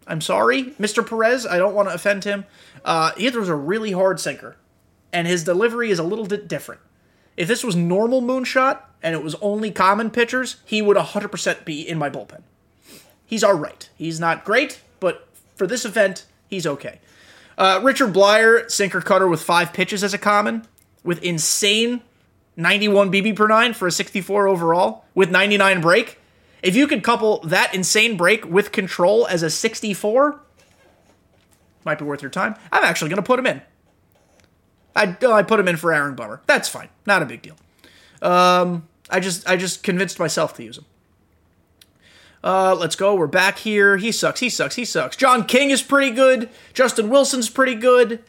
I'm 0.05 0.21
sorry, 0.21 0.65
Mr. 0.79 1.03
Perez. 1.03 1.47
I 1.47 1.57
don't 1.57 1.73
want 1.73 1.89
to 1.89 1.95
offend 1.95 2.23
him. 2.23 2.45
Uh, 2.85 3.13
he 3.17 3.31
throws 3.31 3.49
a 3.49 3.55
really 3.55 3.93
hard 3.93 4.19
sinker, 4.19 4.57
and 5.11 5.25
his 5.25 5.43
delivery 5.43 5.89
is 5.89 5.97
a 5.97 6.03
little 6.03 6.27
bit 6.27 6.47
different. 6.47 6.81
If 7.35 7.47
this 7.47 7.63
was 7.63 7.75
normal 7.75 8.21
moonshot 8.21 8.81
and 9.03 9.15
it 9.15 9.23
was 9.23 9.35
only 9.41 9.71
common 9.71 10.11
pitchers, 10.11 10.57
he 10.65 10.81
would 10.81 10.97
100% 10.97 11.65
be 11.65 11.87
in 11.87 11.97
my 11.97 12.09
bullpen. 12.09 12.41
He's 13.25 13.43
all 13.43 13.53
right. 13.53 13.89
He's 13.97 14.19
not 14.19 14.43
great, 14.43 14.81
but 14.99 15.27
for 15.55 15.65
this 15.65 15.85
event, 15.85 16.25
he's 16.49 16.67
okay. 16.67 16.99
Uh, 17.57 17.79
Richard 17.83 18.13
Bleier, 18.13 18.69
sinker 18.69 19.01
cutter 19.01 19.27
with 19.27 19.41
five 19.41 19.73
pitches 19.73 20.03
as 20.03 20.13
a 20.13 20.17
common, 20.17 20.65
with 21.03 21.21
insane 21.23 22.01
91 22.57 23.11
BB 23.11 23.35
per 23.35 23.47
nine 23.47 23.73
for 23.73 23.87
a 23.87 23.91
64 23.91 24.47
overall, 24.47 25.05
with 25.15 25.31
99 25.31 25.81
break. 25.81 26.19
If 26.61 26.75
you 26.75 26.87
could 26.87 27.03
couple 27.03 27.39
that 27.39 27.73
insane 27.73 28.17
break 28.17 28.45
with 28.45 28.71
control 28.71 29.25
as 29.27 29.43
a 29.43 29.49
64, 29.49 30.39
might 31.83 31.97
be 31.97 32.05
worth 32.05 32.21
your 32.21 32.31
time. 32.31 32.55
I'm 32.71 32.83
actually 32.83 33.09
going 33.09 33.17
to 33.17 33.23
put 33.23 33.39
him 33.39 33.47
in. 33.47 33.61
I, 34.95 35.17
I 35.27 35.43
put 35.43 35.59
him 35.59 35.67
in 35.67 35.77
for 35.77 35.93
Aaron 35.93 36.15
Bummer. 36.15 36.41
That's 36.45 36.69
fine. 36.69 36.89
Not 37.05 37.21
a 37.21 37.25
big 37.25 37.41
deal. 37.41 37.55
Um, 38.21 38.87
I 39.11 39.19
just 39.19 39.47
I 39.47 39.57
just 39.57 39.83
convinced 39.83 40.19
myself 40.19 40.55
to 40.55 40.63
use 40.63 40.77
him. 40.77 40.85
Uh, 42.43 42.75
let's 42.75 42.95
go. 42.95 43.13
We're 43.13 43.27
back 43.27 43.59
here. 43.59 43.97
He 43.97 44.11
sucks. 44.11 44.39
He 44.39 44.49
sucks. 44.49 44.75
He 44.75 44.85
sucks. 44.85 45.15
John 45.15 45.45
King 45.45 45.69
is 45.69 45.83
pretty 45.83 46.09
good. 46.11 46.49
Justin 46.73 47.09
Wilson's 47.09 47.49
pretty 47.49 47.75
good. 47.75 48.23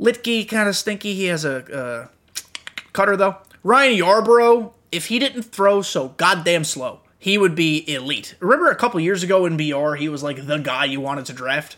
Luetge 0.00 0.48
kind 0.48 0.68
of 0.68 0.76
stinky. 0.76 1.14
He 1.14 1.26
has 1.26 1.44
a 1.44 1.72
uh, 1.72 2.08
cutter 2.92 3.16
though. 3.16 3.36
Ryan 3.62 3.98
Yarbrough, 3.98 4.72
if 4.90 5.06
he 5.06 5.18
didn't 5.18 5.42
throw 5.42 5.82
so 5.82 6.08
goddamn 6.08 6.64
slow, 6.64 7.00
he 7.18 7.38
would 7.38 7.54
be 7.54 7.88
elite. 7.88 8.34
Remember 8.40 8.70
a 8.70 8.76
couple 8.76 9.00
years 9.00 9.22
ago 9.22 9.46
in 9.46 9.56
BR, 9.56 9.94
he 9.94 10.08
was 10.08 10.22
like 10.22 10.46
the 10.46 10.58
guy 10.58 10.84
you 10.84 11.00
wanted 11.00 11.26
to 11.26 11.32
draft. 11.32 11.76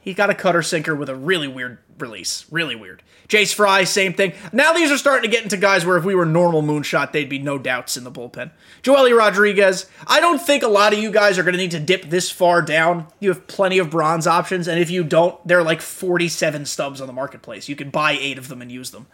He 0.00 0.14
got 0.14 0.30
a 0.30 0.34
cutter 0.34 0.62
sinker 0.62 0.94
with 0.94 1.08
a 1.08 1.16
really 1.16 1.48
weird 1.48 1.78
release. 2.00 2.46
Really 2.50 2.74
weird. 2.74 3.02
Jace 3.28 3.54
Fry, 3.54 3.84
same 3.84 4.12
thing. 4.12 4.32
Now 4.52 4.72
these 4.72 4.90
are 4.90 4.98
starting 4.98 5.30
to 5.30 5.34
get 5.34 5.44
into 5.44 5.56
guys 5.56 5.86
where 5.86 5.96
if 5.96 6.04
we 6.04 6.16
were 6.16 6.26
normal 6.26 6.62
moonshot, 6.62 7.12
they'd 7.12 7.28
be 7.28 7.38
no 7.38 7.58
doubts 7.58 7.96
in 7.96 8.02
the 8.02 8.10
bullpen. 8.10 8.50
Joely 8.82 9.16
Rodriguez, 9.16 9.86
I 10.06 10.20
don't 10.20 10.40
think 10.40 10.64
a 10.64 10.68
lot 10.68 10.92
of 10.92 10.98
you 10.98 11.12
guys 11.12 11.38
are 11.38 11.44
going 11.44 11.54
to 11.54 11.58
need 11.58 11.70
to 11.70 11.80
dip 11.80 12.10
this 12.10 12.30
far 12.30 12.60
down. 12.60 13.06
You 13.20 13.28
have 13.28 13.46
plenty 13.46 13.78
of 13.78 13.88
bronze 13.88 14.26
options, 14.26 14.66
and 14.66 14.80
if 14.80 14.90
you 14.90 15.04
don't, 15.04 15.46
there 15.46 15.60
are 15.60 15.64
like 15.64 15.80
47 15.80 16.66
stubs 16.66 17.00
on 17.00 17.06
the 17.06 17.12
marketplace. 17.12 17.68
You 17.68 17.76
can 17.76 17.90
buy 17.90 18.12
eight 18.12 18.36
of 18.36 18.48
them 18.48 18.60
and 18.60 18.72
use 18.72 18.90
them. 18.90 19.06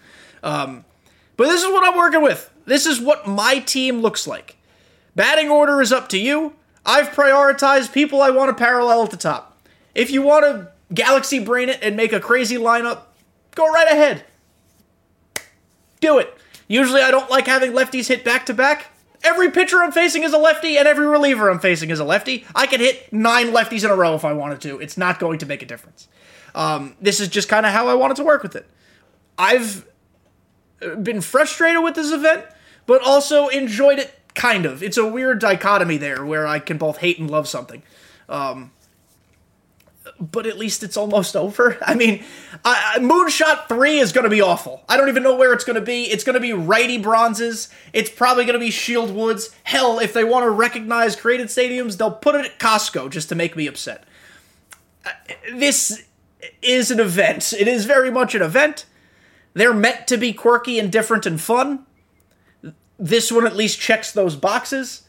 Um, 0.43 0.87
but 1.37 1.49
this 1.49 1.63
is 1.63 1.69
what 1.69 1.87
I'm 1.87 1.99
working 1.99 2.23
with. 2.23 2.51
This 2.65 2.87
is 2.87 3.01
what 3.01 3.29
my 3.29 3.59
team 3.59 4.01
looks 4.01 4.27
like. 4.27 4.57
Batting 5.15 5.51
order 5.51 5.83
is 5.83 5.93
up 5.93 6.09
to 6.11 6.19
you. 6.19 6.55
I've 6.87 7.09
prioritized 7.09 7.93
people 7.93 8.23
I 8.23 8.31
want 8.31 8.57
to 8.57 8.65
parallel 8.65 9.03
at 9.03 9.11
the 9.11 9.17
top. 9.17 9.61
If 9.95 10.11
you 10.11 10.23
want 10.23 10.45
to 10.45 10.73
galaxy 10.93 11.39
brain 11.39 11.69
it 11.69 11.79
and 11.83 11.97
make 11.97 12.13
a 12.13 12.21
crazy 12.21 12.57
lineup, 12.57 13.03
go 13.55 13.67
right 13.67 13.89
ahead. 13.89 14.25
Do 16.01 16.19
it. 16.19 16.37
Usually 16.69 17.01
I 17.01 17.11
don't 17.11 17.31
like 17.31 17.47
having 17.47 17.73
lefties 17.73 18.09
hit 18.09 18.25
back 18.25 18.47
to 18.47 18.55
back. 18.55 18.87
Every 19.23 19.51
pitcher 19.51 19.83
I'm 19.83 19.93
facing 19.93 20.23
is 20.23 20.33
a 20.33 20.39
lefty, 20.39 20.77
and 20.77 20.87
every 20.87 21.07
reliever 21.07 21.51
I'm 21.51 21.59
facing 21.59 21.91
is 21.91 21.99
a 21.99 22.05
lefty. 22.05 22.45
I 22.55 22.67
can 22.67 22.81
hit 22.81 23.13
nine 23.13 23.49
lefties 23.49 23.85
in 23.85 23.91
a 23.91 23.97
row 23.97 24.15
if 24.15 24.25
I 24.25 24.33
wanted 24.33 24.61
to. 24.63 24.79
It's 24.79 24.97
not 24.97 25.19
going 25.19 25.39
to 25.41 25.47
make 25.47 25.63
a 25.63 25.67
difference. 25.67 26.07
Um, 26.55 26.97
this 27.01 27.19
is 27.21 27.29
just 27.29 27.49
kind 27.49 27.67
of 27.67 27.73
how 27.73 27.89
I 27.89 27.95
wanted 27.95 28.17
to 28.19 28.25
work 28.25 28.43
with 28.43 28.55
it. 28.55 28.67
I've 29.39 29.87
been 31.03 31.21
frustrated 31.21 31.83
with 31.83 31.95
this 31.95 32.13
event, 32.13 32.45
but 32.87 33.03
also 33.03 33.49
enjoyed 33.49 33.99
it 33.99 34.15
kind 34.35 34.67
of. 34.67 34.83
It's 34.83 34.97
a 34.97 35.07
weird 35.07 35.41
dichotomy 35.41 35.97
there 35.97 36.25
where 36.25 36.47
I 36.47 36.59
can 36.59 36.79
both 36.79 36.99
hate 36.99 37.19
and 37.19 37.31
love 37.31 37.49
something. 37.49 37.83
Um, 38.29 38.71
but 40.19 40.47
at 40.47 40.59
least 40.59 40.83
it's 40.83 40.97
almost 40.97 41.37
over. 41.37 41.79
I 41.83 41.95
mean, 41.95 42.25
I, 42.65 42.97
Moonshot 42.99 43.69
3 43.69 43.99
is 43.99 44.13
going 44.13 44.25
to 44.25 44.31
be 44.31 44.41
awful. 44.41 44.83
I 44.89 44.97
don't 44.97 45.09
even 45.09 45.23
know 45.23 45.37
where 45.37 45.53
it's 45.53 45.65
going 45.65 45.79
to 45.79 45.85
be. 45.85 46.05
It's 46.05 46.25
going 46.25 46.35
to 46.35 46.41
be 46.41 46.53
righty 46.53 46.99
bronzes. 46.99 47.69
It's 47.93 48.11
probably 48.11 48.45
going 48.45 48.59
to 48.59 48.65
be 48.65 48.71
Shield 48.71 49.15
Woods. 49.15 49.55
Hell, 49.65 49.99
if 49.99 50.13
they 50.13 50.25
want 50.25 50.45
to 50.45 50.51
recognize 50.51 51.17
created 51.17 51.49
stadiums, 51.49 51.99
they'll 51.99 52.11
put 52.11 52.35
it 52.35 52.47
at 52.47 52.59
Costco 52.59 53.11
just 53.11 53.29
to 53.29 53.35
make 53.35 53.57
me 53.57 53.67
upset. 53.67 54.05
Uh, 55.05 55.11
this 55.55 56.05
is 56.63 56.91
an 56.91 57.01
event. 57.01 57.53
It 57.53 57.69
is 57.69 57.85
very 57.85 58.11
much 58.11 58.35
an 58.35 58.43
event. 58.43 58.87
They're 59.55 59.75
meant 59.75 60.07
to 60.09 60.17
be 60.17 60.33
quirky 60.33 60.79
and 60.79 60.93
different 60.93 61.27
and 61.27 61.41
fun. 61.41 61.87
This 62.99 63.31
one 63.31 63.47
at 63.47 63.57
least 63.57 63.81
checks 63.81 64.13
those 64.13 64.37
boxes. 64.37 65.03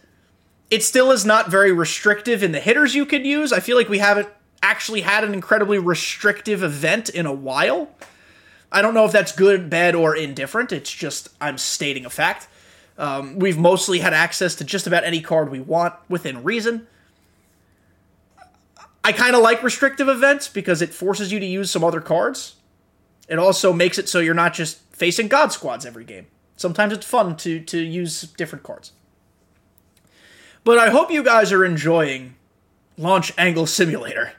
It 0.69 0.83
still 0.83 1.11
is 1.11 1.25
not 1.25 1.49
very 1.49 1.71
restrictive 1.71 2.43
in 2.43 2.51
the 2.51 2.59
hitters 2.59 2.93
you 2.93 3.05
can 3.05 3.23
use. 3.23 3.53
I 3.53 3.61
feel 3.61 3.77
like 3.77 3.89
we 3.89 3.99
haven't 3.99 4.27
actually 4.61 5.01
had 5.01 5.23
an 5.23 5.33
incredibly 5.33 5.79
restrictive 5.79 6.63
event 6.63 7.09
in 7.09 7.25
a 7.25 7.33
while. 7.33 7.89
I 8.71 8.81
don't 8.81 8.93
know 8.93 9.05
if 9.05 9.11
that's 9.11 9.31
good, 9.31 9.69
bad, 9.69 9.95
or 9.95 10.15
indifferent. 10.15 10.71
It's 10.71 10.91
just 10.91 11.29
I'm 11.39 11.57
stating 11.57 12.05
a 12.05 12.09
fact. 12.09 12.47
Um, 12.97 13.37
we've 13.39 13.57
mostly 13.57 13.99
had 13.99 14.13
access 14.13 14.55
to 14.55 14.63
just 14.63 14.87
about 14.87 15.03
any 15.03 15.21
card 15.21 15.51
we 15.51 15.59
want 15.59 15.93
within 16.09 16.43
reason. 16.43 16.87
I 19.03 19.11
kind 19.13 19.35
of 19.35 19.41
like 19.41 19.63
restrictive 19.63 20.09
events 20.09 20.49
because 20.49 20.81
it 20.81 20.93
forces 20.93 21.31
you 21.31 21.39
to 21.39 21.45
use 21.45 21.71
some 21.71 21.83
other 21.83 22.01
cards. 22.01 22.55
It 23.29 23.39
also 23.39 23.71
makes 23.71 23.97
it 23.97 24.09
so 24.09 24.19
you're 24.19 24.33
not 24.33 24.53
just 24.53 24.79
facing 24.93 25.27
God 25.27 25.53
squads 25.53 25.85
every 25.85 26.03
game. 26.03 26.27
Sometimes 26.55 26.91
it's 26.91 27.05
fun 27.05 27.37
to 27.37 27.59
to 27.59 27.79
use 27.79 28.23
different 28.23 28.63
cards. 28.63 28.91
But 30.63 30.77
I 30.77 30.89
hope 30.89 31.11
you 31.11 31.23
guys 31.23 31.53
are 31.53 31.63
enjoying 31.63 32.35
Launch 32.97 33.31
Angle 33.37 33.67
Simulator 33.67 34.33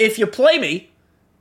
if 0.00 0.18
you 0.18 0.26
play 0.26 0.58
me, 0.58 0.90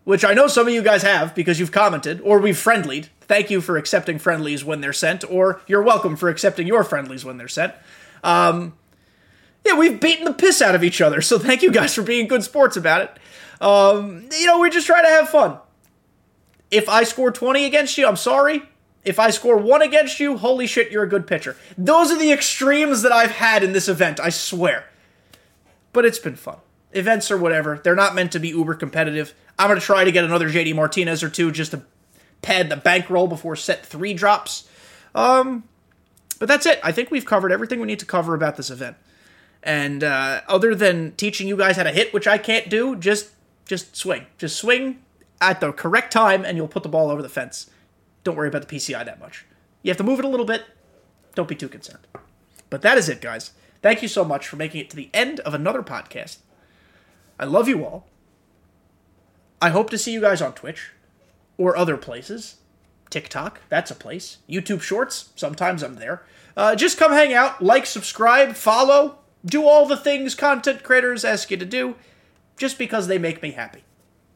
which 0.03 0.25
I 0.25 0.33
know 0.33 0.47
some 0.47 0.67
of 0.67 0.73
you 0.73 0.83
guys 0.83 1.01
have 1.01 1.33
because 1.33 1.59
you've 1.59 1.71
commented, 1.71 2.19
or 2.21 2.39
we've 2.39 2.57
friendlied, 2.57 3.07
thank 3.21 3.49
you 3.49 3.61
for 3.61 3.77
accepting 3.77 4.19
friendlies 4.19 4.65
when 4.65 4.81
they're 4.81 4.93
sent, 4.93 5.23
or 5.31 5.61
you're 5.65 5.81
welcome 5.81 6.17
for 6.17 6.27
accepting 6.29 6.67
your 6.67 6.83
friendlies 6.83 7.23
when 7.23 7.37
they're 7.37 7.47
sent. 7.47 7.73
Um, 8.21 8.73
yeah, 9.65 9.77
we've 9.77 9.99
beaten 9.99 10.25
the 10.25 10.33
piss 10.33 10.61
out 10.61 10.75
of 10.75 10.83
each 10.83 10.99
other, 10.99 11.21
so 11.21 11.39
thank 11.39 11.61
you 11.61 11.71
guys 11.71 11.95
for 11.95 12.01
being 12.01 12.27
good 12.27 12.43
sports 12.43 12.75
about 12.75 13.01
it. 13.01 13.17
Um, 13.61 14.27
you 14.37 14.45
know, 14.45 14.59
we 14.59 14.69
just 14.69 14.87
try 14.87 15.01
to 15.01 15.07
have 15.07 15.29
fun. 15.29 15.57
If 16.69 16.89
I 16.89 17.03
score 17.03 17.31
20 17.31 17.65
against 17.65 17.97
you, 17.97 18.07
I'm 18.07 18.17
sorry. 18.17 18.63
If 19.05 19.19
I 19.19 19.29
score 19.29 19.57
one 19.57 19.81
against 19.81 20.19
you, 20.19 20.37
holy 20.37 20.67
shit, 20.67 20.91
you're 20.91 21.03
a 21.03 21.09
good 21.09 21.27
pitcher. 21.27 21.55
Those 21.77 22.11
are 22.11 22.19
the 22.19 22.31
extremes 22.33 23.03
that 23.03 23.13
I've 23.13 23.31
had 23.31 23.63
in 23.63 23.71
this 23.71 23.87
event, 23.87 24.19
I 24.19 24.29
swear. 24.29 24.85
But 25.93 26.05
it's 26.05 26.19
been 26.19 26.35
fun 26.35 26.57
events 26.91 27.29
or 27.31 27.37
whatever, 27.37 27.79
they're 27.83 27.95
not 27.95 28.15
meant 28.15 28.31
to 28.33 28.39
be 28.39 28.49
uber 28.49 28.75
competitive. 28.75 29.33
I'm 29.57 29.67
going 29.67 29.79
to 29.79 29.85
try 29.85 30.03
to 30.03 30.11
get 30.11 30.23
another 30.23 30.49
JD 30.49 30.75
Martinez 30.75 31.23
or 31.23 31.29
two 31.29 31.51
just 31.51 31.71
to 31.71 31.83
pad 32.41 32.69
the 32.69 32.77
bankroll 32.77 33.27
before 33.27 33.55
set 33.55 33.85
three 33.85 34.13
drops. 34.13 34.67
Um, 35.13 35.63
but 36.39 36.47
that's 36.47 36.65
it. 36.65 36.79
I 36.83 36.91
think 36.91 37.11
we've 37.11 37.25
covered 37.25 37.51
everything 37.51 37.79
we 37.79 37.87
need 37.87 37.99
to 37.99 38.05
cover 38.05 38.33
about 38.33 38.57
this 38.57 38.69
event. 38.69 38.95
And 39.61 40.03
uh, 40.03 40.41
other 40.47 40.73
than 40.73 41.13
teaching 41.13 41.47
you 41.47 41.57
guys 41.57 41.75
how 41.75 41.83
to 41.83 41.91
hit, 41.91 42.13
which 42.13 42.27
I 42.27 42.37
can't 42.37 42.69
do, 42.69 42.95
just 42.95 43.31
just 43.65 43.95
swing, 43.95 44.25
just 44.37 44.55
swing 44.57 44.99
at 45.41 45.59
the 45.59 45.71
correct 45.71 46.11
time, 46.11 46.43
and 46.43 46.57
you'll 46.57 46.67
put 46.67 46.81
the 46.81 46.89
ball 46.89 47.11
over 47.11 47.21
the 47.21 47.29
fence. 47.29 47.69
Don't 48.23 48.35
worry 48.35 48.47
about 48.47 48.67
the 48.67 48.75
PCI 48.75 49.05
that 49.05 49.19
much. 49.19 49.45
You 49.83 49.89
have 49.89 49.97
to 49.97 50.03
move 50.03 50.19
it 50.19 50.25
a 50.25 50.29
little 50.29 50.45
bit. 50.45 50.63
Don't 51.35 51.47
be 51.47 51.55
too 51.55 51.69
concerned. 51.69 52.07
But 52.69 52.81
that 52.81 52.97
is 52.97 53.09
it, 53.09 53.21
guys. 53.21 53.51
Thank 53.81 54.01
you 54.01 54.07
so 54.07 54.25
much 54.25 54.47
for 54.47 54.55
making 54.55 54.81
it 54.81 54.89
to 54.89 54.95
the 54.95 55.09
end 55.13 55.39
of 55.41 55.53
another 55.53 55.83
podcast. 55.83 56.37
I 57.39 57.45
love 57.45 57.69
you 57.69 57.85
all. 57.85 58.07
I 59.61 59.69
hope 59.69 59.89
to 59.89 59.97
see 59.97 60.11
you 60.11 60.21
guys 60.21 60.41
on 60.41 60.53
Twitch 60.53 60.91
or 61.57 61.75
other 61.75 61.97
places. 61.97 62.57
TikTok, 63.09 63.61
that's 63.69 63.91
a 63.91 63.95
place. 63.95 64.37
YouTube 64.49 64.81
Shorts, 64.81 65.29
sometimes 65.35 65.81
I'm 65.81 65.95
there. 65.95 66.23
Uh, 66.55 66.75
just 66.75 66.97
come 66.97 67.11
hang 67.11 67.33
out, 67.33 67.61
like, 67.61 67.85
subscribe, 67.85 68.53
follow, 68.53 69.19
do 69.45 69.65
all 69.65 69.85
the 69.85 69.97
things 69.97 70.35
content 70.35 70.83
creators 70.83 71.25
ask 71.25 71.49
you 71.49 71.57
to 71.57 71.65
do 71.65 71.95
just 72.57 72.77
because 72.77 73.07
they 73.07 73.17
make 73.17 73.41
me 73.41 73.51
happy. 73.51 73.83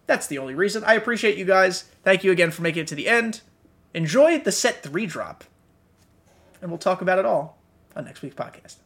That's 0.08 0.28
the 0.28 0.38
only 0.38 0.56
reason. 0.56 0.84
I 0.84 0.94
appreciate 0.94 1.38
you 1.38 1.46
guys. 1.46 1.84
Thank 2.04 2.24
you 2.24 2.32
again 2.32 2.52
for 2.52 2.62
making 2.62 2.84
it 2.84 2.88
to 2.88 2.96
the 2.96 3.08
end. 3.08 3.42
Enjoy 3.94 4.40
the 4.40 4.52
set 4.52 4.82
three 4.82 5.06
drop. 5.06 5.44
And 6.62 6.72
we'll 6.72 6.78
talk 6.78 7.02
about 7.02 7.20
it 7.20 7.26
all 7.26 7.58
on 7.96 8.06
next 8.06 8.22
week's 8.22 8.36
podcast. 8.36 8.78